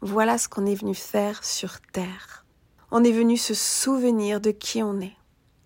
Voilà 0.00 0.38
ce 0.38 0.48
qu'on 0.48 0.66
est 0.66 0.74
venu 0.74 0.94
faire 0.94 1.44
sur 1.44 1.80
Terre. 1.92 2.46
On 2.90 3.04
est 3.04 3.12
venu 3.12 3.36
se 3.36 3.54
souvenir 3.54 4.40
de 4.40 4.50
qui 4.50 4.82
on 4.82 5.00
est, 5.00 5.16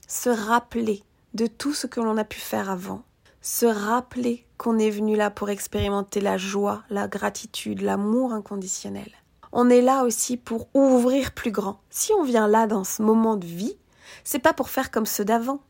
se 0.08 0.28
rappeler 0.28 1.02
de 1.34 1.46
tout 1.46 1.72
ce 1.72 1.86
que 1.86 2.00
l'on 2.00 2.16
a 2.16 2.24
pu 2.24 2.40
faire 2.40 2.68
avant, 2.68 3.02
se 3.40 3.66
rappeler 3.66 4.43
qu'on 4.58 4.78
est 4.78 4.90
venu 4.90 5.16
là 5.16 5.30
pour 5.30 5.50
expérimenter 5.50 6.20
la 6.20 6.38
joie, 6.38 6.82
la 6.90 7.08
gratitude, 7.08 7.82
l'amour 7.82 8.32
inconditionnel. 8.32 9.10
On 9.52 9.70
est 9.70 9.82
là 9.82 10.04
aussi 10.04 10.36
pour 10.36 10.68
ouvrir 10.74 11.32
plus 11.32 11.52
grand. 11.52 11.80
Si 11.90 12.12
on 12.12 12.24
vient 12.24 12.48
là 12.48 12.66
dans 12.66 12.84
ce 12.84 13.02
moment 13.02 13.36
de 13.36 13.46
vie, 13.46 13.76
c'est 14.24 14.38
pas 14.38 14.52
pour 14.52 14.68
faire 14.68 14.90
comme 14.90 15.06
ceux 15.06 15.24
d'avant. 15.24 15.60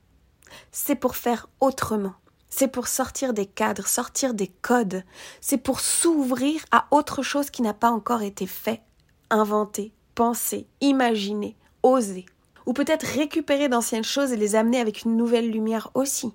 C'est 0.72 0.94
pour 0.94 1.16
faire 1.16 1.48
autrement. 1.60 2.14
C'est 2.48 2.68
pour 2.68 2.86
sortir 2.86 3.34
des 3.34 3.46
cadres, 3.46 3.86
sortir 3.86 4.32
des 4.32 4.46
codes. 4.46 5.02
C'est 5.40 5.58
pour 5.58 5.80
s'ouvrir 5.80 6.64
à 6.70 6.86
autre 6.92 7.22
chose 7.22 7.50
qui 7.50 7.62
n'a 7.62 7.74
pas 7.74 7.90
encore 7.90 8.22
été 8.22 8.46
fait, 8.46 8.80
inventé, 9.28 9.92
pensé, 10.14 10.66
imaginé, 10.80 11.56
osé. 11.82 12.26
Ou 12.66 12.72
peut-être 12.72 13.02
récupérer 13.02 13.68
d'anciennes 13.68 14.04
choses 14.04 14.32
et 14.32 14.36
les 14.36 14.54
amener 14.54 14.80
avec 14.80 15.02
une 15.02 15.16
nouvelle 15.16 15.50
lumière 15.50 15.90
aussi. 15.94 16.32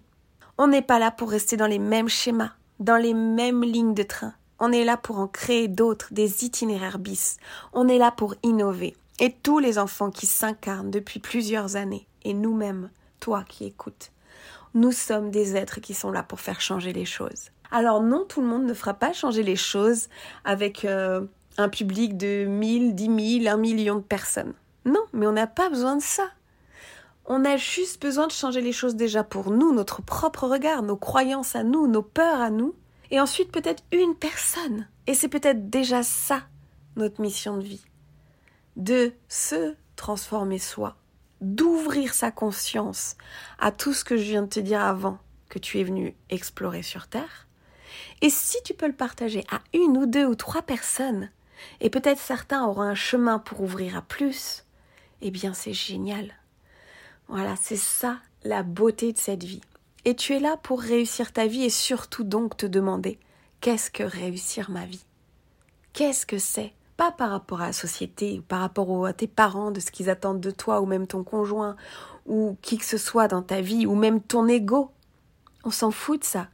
On 0.62 0.68
n'est 0.68 0.82
pas 0.82 1.00
là 1.00 1.10
pour 1.10 1.32
rester 1.32 1.56
dans 1.56 1.68
les 1.68 1.80
mêmes 1.80 2.10
schémas, 2.10 2.52
dans 2.82 2.98
les 2.98 3.14
mêmes 3.14 3.64
lignes 3.64 3.94
de 3.94 4.04
train. 4.04 4.34
On 4.60 4.74
est 4.74 4.84
là 4.84 4.98
pour 4.98 5.18
en 5.18 5.28
créer 5.28 5.70
d'autres, 5.70 6.10
des 6.12 6.44
itinéraires 6.44 7.00
bis. 7.00 7.38
On 7.72 7.88
est 7.88 7.98
là 7.98 8.12
pour 8.12 8.36
innover. 8.44 8.94
Et 9.20 9.32
tous 9.32 9.60
les 9.60 9.80
enfants 9.80 10.12
qui 10.12 10.26
s'incarnent 10.26 10.92
depuis 10.92 11.22
plusieurs 11.22 11.78
années, 11.78 12.06
et 12.26 12.34
nous-mêmes, 12.34 12.90
toi 13.22 13.46
qui 13.48 13.64
écoutes, 13.64 14.12
nous 14.74 14.92
sommes 14.92 15.32
des 15.32 15.56
êtres 15.56 15.80
qui 15.80 15.94
sont 15.94 16.12
là 16.12 16.24
pour 16.24 16.42
faire 16.42 16.60
changer 16.60 16.92
les 16.92 17.06
choses. 17.06 17.52
Alors 17.72 18.04
non, 18.04 18.26
tout 18.28 18.42
le 18.42 18.48
monde 18.48 18.66
ne 18.66 18.74
fera 18.74 18.96
pas 18.96 19.14
changer 19.14 19.44
les 19.44 19.56
choses 19.56 20.10
avec 20.44 20.84
euh, 20.84 21.22
un 21.58 21.70
public 21.70 22.18
de 22.18 22.44
1000, 22.44 22.96
10 22.96 23.44
000, 23.44 23.56
1 23.56 23.58
million 23.58 23.96
de 23.96 24.02
personnes. 24.02 24.54
Non, 24.84 25.06
mais 25.14 25.26
on 25.26 25.32
n'a 25.32 25.48
pas 25.48 25.70
besoin 25.70 25.96
de 25.96 26.02
ça. 26.02 26.30
On 27.32 27.46
a 27.46 27.58
juste 27.58 28.02
besoin 28.02 28.26
de 28.26 28.32
changer 28.32 28.60
les 28.60 28.72
choses 28.72 28.96
déjà 28.96 29.24
pour 29.24 29.52
nous, 29.52 29.72
notre 29.72 30.02
propre 30.02 30.48
regard, 30.48 30.82
nos 30.82 30.98
croyances 30.98 31.56
à 31.56 31.64
nous, 31.64 31.86
nos 31.86 32.02
peurs 32.02 32.42
à 32.42 32.50
nous, 32.50 32.74
et 33.12 33.20
ensuite 33.20 33.52
peut-être 33.52 33.84
une 33.92 34.16
personne. 34.16 34.88
Et 35.06 35.14
c'est 35.14 35.30
peut-être 35.30 35.70
déjà 35.70 36.02
ça, 36.02 36.42
notre 36.96 37.22
mission 37.22 37.58
de 37.58 37.64
vie. 37.64 37.86
De 38.78 39.14
se 39.28 39.76
transformer 39.96 40.58
soi, 40.58 40.96
d'ouvrir 41.40 42.16
sa 42.16 42.32
conscience 42.32 43.16
à 43.60 43.72
tout 43.72 43.94
ce 43.94 44.04
que 44.04 44.18
je 44.18 44.24
viens 44.24 44.42
de 44.42 44.48
te 44.48 44.60
dire 44.60 44.82
avant 44.82 45.20
que 45.50 45.60
tu 45.60 45.80
es 45.80 45.84
venu 45.84 46.16
explorer 46.32 46.82
sur 46.82 47.08
Terre. 47.08 47.48
Et 48.22 48.32
si 48.32 48.58
tu 48.66 48.74
peux 48.74 48.88
le 48.88 48.94
partager 48.94 49.46
à 49.52 49.60
une 49.76 49.98
ou 49.98 50.08
deux 50.08 50.26
ou 50.26 50.34
trois 50.34 50.64
personnes, 50.64 51.30
et 51.80 51.92
peut-être 51.92 52.20
certains 52.20 52.66
auront 52.66 52.82
un 52.82 52.96
chemin 52.96 53.38
pour 53.38 53.62
ouvrir 53.62 53.96
à 53.96 54.02
plus, 54.02 54.66
eh 55.22 55.30
bien 55.30 55.54
c'est 55.54 55.74
génial. 55.74 56.39
Voilà, 57.30 57.56
c'est 57.62 57.78
ça 57.78 58.18
la 58.44 58.64
beauté 58.64 59.14
de 59.14 59.18
cette 59.20 59.44
vie. 59.44 59.62
Et 60.04 60.16
tu 60.16 60.34
es 60.34 60.40
là 60.40 60.58
pour 60.58 60.82
réussir 60.82 61.32
ta 61.32 61.46
vie 61.46 61.64
et 61.64 61.70
surtout 61.70 62.24
donc 62.24 62.58
te 62.58 62.66
demander 62.66 63.20
qu'est-ce 63.62 63.92
que 63.92 64.02
réussir 64.02 64.72
ma 64.72 64.86
vie? 64.86 65.06
Qu'est-ce 65.94 66.26
que 66.26 66.40
c'est? 66.40 66.74
Pas 66.98 67.12
par 67.12 67.30
rapport 67.30 67.62
à 67.62 67.68
la 67.68 67.74
société 67.74 68.40
ou 68.40 68.42
par 68.42 68.62
rapport 68.62 69.06
à 69.06 69.14
tes 69.14 69.28
parents, 69.28 69.70
de 69.70 69.80
ce 69.80 69.92
qu'ils 69.92 70.10
attendent 70.10 70.42
de 70.42 70.50
toi 70.50 70.82
ou 70.82 70.88
même 70.88 71.06
ton 71.06 71.24
conjoint 71.24 71.76
ou 72.26 72.58
qui 72.64 72.80
que 72.80 72.86
ce 72.86 72.98
soit 72.98 73.28
dans 73.28 73.44
ta 73.44 73.62
vie 73.62 73.86
ou 73.86 73.94
même 73.94 74.22
ton 74.22 74.48
ego. 74.48 74.90
On 75.64 75.72
s'en 75.72 75.92
fout 75.92 76.22
de 76.22 76.26
ça. 76.26 76.48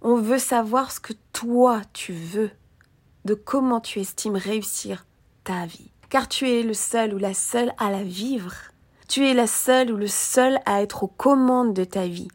On 0.00 0.16
veut 0.16 0.38
savoir 0.38 0.90
ce 0.90 1.00
que 1.00 1.12
toi 1.32 1.82
tu 1.92 2.14
veux, 2.14 2.50
de 3.26 3.34
comment 3.34 3.80
tu 3.80 4.00
estimes 4.00 4.36
réussir 4.36 5.04
ta 5.44 5.66
vie. 5.66 5.90
Car 6.08 6.28
tu 6.28 6.48
es 6.48 6.62
le 6.62 6.74
seul 6.74 7.12
ou 7.12 7.18
la 7.18 7.34
seule 7.34 7.74
à 7.76 7.90
la 7.90 8.02
vivre. 8.02 8.71
Tu 9.12 9.26
es 9.26 9.34
la 9.34 9.46
seule 9.46 9.92
ou 9.92 9.98
le 9.98 10.06
seul 10.06 10.58
à 10.64 10.80
être 10.80 11.02
aux 11.02 11.08
commandes 11.08 11.74
de 11.74 11.84
ta 11.84 12.06
vie. 12.06 12.28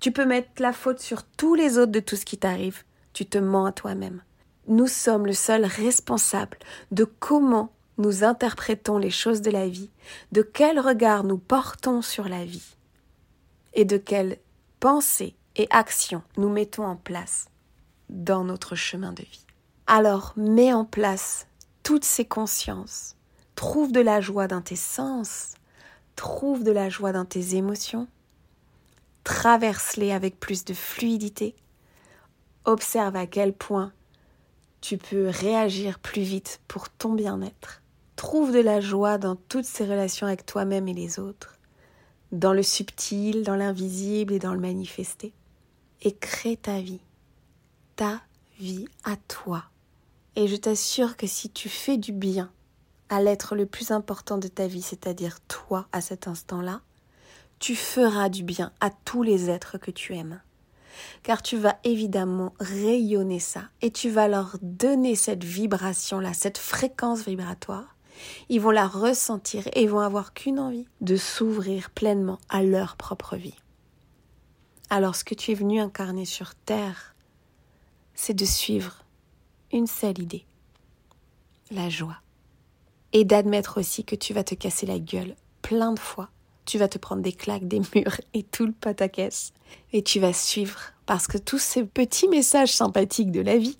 Tu 0.00 0.10
peux 0.10 0.24
mettre 0.24 0.60
la 0.60 0.72
faute 0.72 0.98
sur 0.98 1.22
tous 1.22 1.54
les 1.54 1.78
autres 1.78 1.92
de 1.92 2.00
tout 2.00 2.16
ce 2.16 2.24
qui 2.24 2.36
t'arrive. 2.36 2.82
Tu 3.12 3.26
te 3.26 3.38
mens 3.38 3.66
à 3.66 3.70
toi-même. 3.70 4.24
Nous 4.66 4.88
sommes 4.88 5.24
le 5.24 5.32
seul 5.32 5.64
responsable 5.64 6.58
de 6.90 7.04
comment 7.04 7.70
nous 7.96 8.24
interprétons 8.24 8.98
les 8.98 9.12
choses 9.12 9.40
de 9.40 9.52
la 9.52 9.68
vie, 9.68 9.88
de 10.32 10.42
quel 10.42 10.80
regard 10.80 11.22
nous 11.22 11.38
portons 11.38 12.02
sur 12.02 12.28
la 12.28 12.44
vie 12.44 12.74
et 13.74 13.84
de 13.84 13.96
quelles 13.96 14.38
pensées 14.80 15.36
et 15.54 15.68
actions 15.70 16.24
nous 16.38 16.48
mettons 16.48 16.86
en 16.86 16.96
place 16.96 17.46
dans 18.08 18.42
notre 18.42 18.74
chemin 18.74 19.12
de 19.12 19.22
vie. 19.22 19.46
Alors 19.86 20.32
mets 20.36 20.72
en 20.72 20.84
place 20.84 21.46
toutes 21.84 22.04
ces 22.04 22.24
consciences, 22.24 23.14
trouve 23.54 23.92
de 23.92 24.00
la 24.00 24.20
joie 24.20 24.48
dans 24.48 24.60
tes 24.60 24.74
sens, 24.74 25.54
trouve 26.16 26.64
de 26.64 26.72
la 26.72 26.88
joie 26.88 27.12
dans 27.12 27.24
tes 27.24 27.54
émotions, 27.54 28.08
traverse-les 29.22 30.12
avec 30.12 30.40
plus 30.40 30.64
de 30.64 30.74
fluidité, 30.74 31.54
observe 32.64 33.14
à 33.14 33.26
quel 33.26 33.52
point 33.52 33.92
tu 34.80 34.98
peux 34.98 35.28
réagir 35.28 35.98
plus 35.98 36.22
vite 36.22 36.60
pour 36.68 36.88
ton 36.88 37.12
bien-être. 37.12 37.82
Trouve 38.16 38.52
de 38.52 38.60
la 38.60 38.80
joie 38.80 39.18
dans 39.18 39.36
toutes 39.36 39.64
ces 39.64 39.84
relations 39.84 40.26
avec 40.26 40.46
toi-même 40.46 40.88
et 40.88 40.94
les 40.94 41.18
autres, 41.18 41.58
dans 42.32 42.52
le 42.52 42.62
subtil, 42.62 43.42
dans 43.42 43.56
l'invisible 43.56 44.32
et 44.32 44.38
dans 44.38 44.54
le 44.54 44.60
manifesté. 44.60 45.32
Et 46.02 46.12
crée 46.12 46.56
ta 46.56 46.80
vie. 46.80 47.00
ta 47.96 48.20
vie 48.58 48.86
à 49.04 49.16
toi. 49.28 49.64
Et 50.34 50.48
je 50.48 50.56
t'assure 50.56 51.16
que 51.16 51.26
si 51.26 51.50
tu 51.50 51.68
fais 51.68 51.96
du 51.96 52.12
bien 52.12 52.50
à 53.08 53.20
l'être 53.20 53.54
le 53.54 53.66
plus 53.66 53.90
important 53.90 54.38
de 54.38 54.48
ta 54.48 54.66
vie, 54.66 54.82
c'est-à-dire 54.82 55.40
toi 55.48 55.86
à 55.92 56.00
cet 56.00 56.28
instant-là, 56.28 56.80
tu 57.58 57.74
feras 57.74 58.28
du 58.28 58.42
bien 58.42 58.72
à 58.80 58.90
tous 58.90 59.22
les 59.22 59.50
êtres 59.50 59.78
que 59.78 59.90
tu 59.90 60.14
aimes. 60.14 60.40
Car 61.22 61.42
tu 61.42 61.56
vas 61.56 61.78
évidemment 61.84 62.54
rayonner 62.58 63.38
ça 63.38 63.64
et 63.82 63.90
tu 63.90 64.10
vas 64.10 64.28
leur 64.28 64.56
donner 64.62 65.14
cette 65.14 65.44
vibration-là, 65.44 66.32
cette 66.32 66.58
fréquence 66.58 67.26
vibratoire. 67.26 67.96
Ils 68.48 68.60
vont 68.60 68.70
la 68.70 68.86
ressentir 68.86 69.68
et 69.74 69.86
vont 69.86 70.00
avoir 70.00 70.32
qu'une 70.32 70.58
envie, 70.58 70.88
de 71.02 71.16
s'ouvrir 71.16 71.90
pleinement 71.90 72.38
à 72.48 72.62
leur 72.62 72.96
propre 72.96 73.36
vie. 73.36 73.56
Alors 74.88 75.16
ce 75.16 75.24
que 75.24 75.34
tu 75.34 75.50
es 75.50 75.54
venu 75.54 75.80
incarner 75.80 76.24
sur 76.24 76.54
Terre, 76.54 77.14
c'est 78.14 78.34
de 78.34 78.44
suivre 78.44 79.04
une 79.72 79.86
seule 79.86 80.18
idée, 80.18 80.46
la 81.70 81.90
joie. 81.90 82.16
Et 83.12 83.24
d'admettre 83.24 83.78
aussi 83.78 84.04
que 84.04 84.16
tu 84.16 84.34
vas 84.34 84.44
te 84.44 84.54
casser 84.54 84.86
la 84.86 84.98
gueule 84.98 85.36
plein 85.62 85.92
de 85.92 85.98
fois 85.98 86.28
tu 86.66 86.78
vas 86.78 86.88
te 86.88 86.98
prendre 86.98 87.22
des 87.22 87.32
claques, 87.32 87.66
des 87.66 87.80
murs 87.94 88.20
et 88.34 88.42
tout 88.42 88.66
le 88.66 88.72
pataquès. 88.72 89.52
Et 89.92 90.02
tu 90.02 90.20
vas 90.20 90.32
suivre 90.32 90.80
parce 91.06 91.26
que 91.26 91.38
tous 91.38 91.58
ces 91.58 91.84
petits 91.84 92.28
messages 92.28 92.74
sympathiques 92.74 93.30
de 93.30 93.40
la 93.40 93.56
vie 93.56 93.78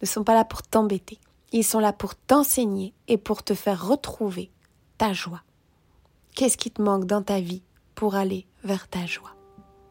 ne 0.00 0.06
sont 0.06 0.24
pas 0.24 0.34
là 0.34 0.44
pour 0.44 0.62
t'embêter. 0.62 1.18
Ils 1.52 1.62
sont 1.62 1.78
là 1.78 1.92
pour 1.92 2.16
t'enseigner 2.16 2.94
et 3.06 3.18
pour 3.18 3.44
te 3.44 3.54
faire 3.54 3.86
retrouver 3.86 4.50
ta 4.98 5.12
joie. 5.12 5.42
Qu'est-ce 6.34 6.56
qui 6.56 6.70
te 6.70 6.82
manque 6.82 7.04
dans 7.04 7.22
ta 7.22 7.38
vie 7.38 7.62
pour 7.94 8.16
aller 8.16 8.46
vers 8.64 8.88
ta 8.88 9.06
joie? 9.06 9.36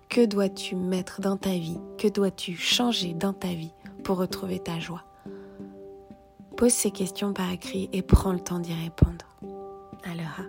Que 0.09 0.25
dois-tu 0.25 0.75
mettre 0.75 1.21
dans 1.21 1.37
ta 1.37 1.51
vie? 1.51 1.79
Que 1.97 2.07
dois-tu 2.07 2.57
changer 2.57 3.13
dans 3.13 3.33
ta 3.33 3.47
vie 3.47 3.71
pour 4.03 4.17
retrouver 4.17 4.59
ta 4.59 4.79
joie? 4.79 5.03
Pose 6.57 6.71
ces 6.71 6.91
questions 6.91 7.33
par 7.33 7.51
écrit 7.51 7.89
et 7.93 8.01
prends 8.01 8.31
le 8.31 8.39
temps 8.39 8.59
d'y 8.59 8.73
répondre. 8.73 9.25
Alors, 10.03 10.45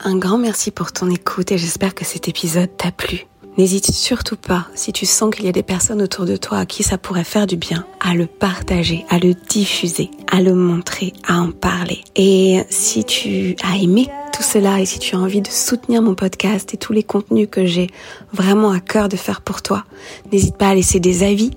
un 0.00 0.16
grand 0.16 0.38
merci 0.38 0.70
pour 0.70 0.92
ton 0.92 1.10
écoute 1.10 1.52
et 1.52 1.58
j'espère 1.58 1.94
que 1.94 2.04
cet 2.04 2.28
épisode 2.28 2.74
t'a 2.76 2.90
plu. 2.90 3.26
N'hésite 3.58 3.90
surtout 3.90 4.36
pas, 4.36 4.66
si 4.74 4.92
tu 4.92 5.06
sens 5.06 5.34
qu'il 5.34 5.46
y 5.46 5.48
a 5.48 5.52
des 5.52 5.62
personnes 5.62 6.02
autour 6.02 6.26
de 6.26 6.36
toi 6.36 6.58
à 6.58 6.66
qui 6.66 6.82
ça 6.82 6.98
pourrait 6.98 7.24
faire 7.24 7.46
du 7.46 7.56
bien, 7.56 7.86
à 8.00 8.14
le 8.14 8.26
partager, 8.26 9.06
à 9.08 9.18
le 9.18 9.32
diffuser, 9.32 10.10
à 10.30 10.42
le 10.42 10.54
montrer, 10.54 11.14
à 11.26 11.40
en 11.40 11.50
parler. 11.52 12.04
Et 12.16 12.62
si 12.68 13.04
tu 13.04 13.56
as 13.62 13.76
aimé 13.76 14.08
tout 14.36 14.42
cela 14.42 14.80
et 14.80 14.84
si 14.84 14.98
tu 14.98 15.16
as 15.16 15.18
envie 15.18 15.40
de 15.40 15.48
soutenir 15.48 16.02
mon 16.02 16.14
podcast 16.14 16.74
et 16.74 16.76
tous 16.76 16.92
les 16.92 17.02
contenus 17.02 17.48
que 17.50 17.64
j'ai 17.64 17.86
vraiment 18.34 18.70
à 18.70 18.80
cœur 18.80 19.08
de 19.08 19.16
faire 19.16 19.40
pour 19.40 19.62
toi, 19.62 19.84
n'hésite 20.30 20.58
pas 20.58 20.68
à 20.68 20.74
laisser 20.74 21.00
des 21.00 21.22
avis 21.22 21.52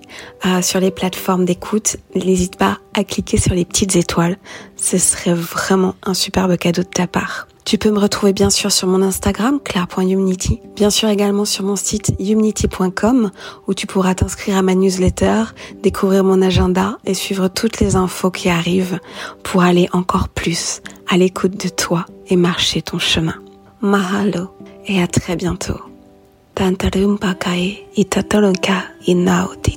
euh, 0.46 0.62
sur 0.62 0.80
les 0.80 0.90
plateformes 0.90 1.44
d'écoute. 1.44 1.98
N'hésite 2.16 2.56
pas 2.56 2.78
à 2.94 3.04
cliquer 3.04 3.36
sur 3.36 3.54
les 3.54 3.66
petites 3.66 3.98
étoiles. 3.98 4.38
Ce 4.78 4.98
serait 4.98 5.34
vraiment 5.34 5.96
un 6.04 6.14
superbe 6.14 6.56
cadeau 6.56 6.84
de 6.84 6.88
ta 6.88 7.06
part. 7.06 7.50
Tu 7.70 7.78
peux 7.78 7.92
me 7.92 8.00
retrouver 8.00 8.34
bien 8.34 8.50
sûr 8.50 8.72
sur 8.72 8.88
mon 8.88 9.04
Instagram, 9.04 9.60
claire.humnity, 9.64 10.60
bien 10.76 10.90
sûr 10.90 11.08
également 11.08 11.46
sur 11.46 11.64
mon 11.64 11.76
site 11.76 12.12
humnity.com 12.20 13.30
où 13.68 13.76
tu 13.76 13.86
pourras 13.86 14.16
t'inscrire 14.16 14.58
à 14.58 14.64
ma 14.64 14.74
newsletter, 14.74 15.44
découvrir 15.84 16.24
mon 16.24 16.42
agenda 16.42 16.98
et 17.06 17.14
suivre 17.14 17.48
toutes 17.48 17.80
les 17.80 17.96
infos 17.96 18.32
qui 18.32 18.50
arrivent 18.50 19.00
pour 19.44 19.62
aller 19.62 19.88
encore 19.94 20.30
plus 20.30 20.82
à 21.08 21.18
l'écoute 21.18 21.64
de 21.64 21.70
toi 21.70 22.08
et 22.28 22.38
marcher 22.38 22.82
ton 22.82 22.98
chemin. 22.98 23.36
Mahalo 23.82 24.50
et 24.88 25.00
à 25.00 25.06
très 25.06 25.36
bientôt. 25.36 25.80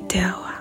time. 0.09 0.52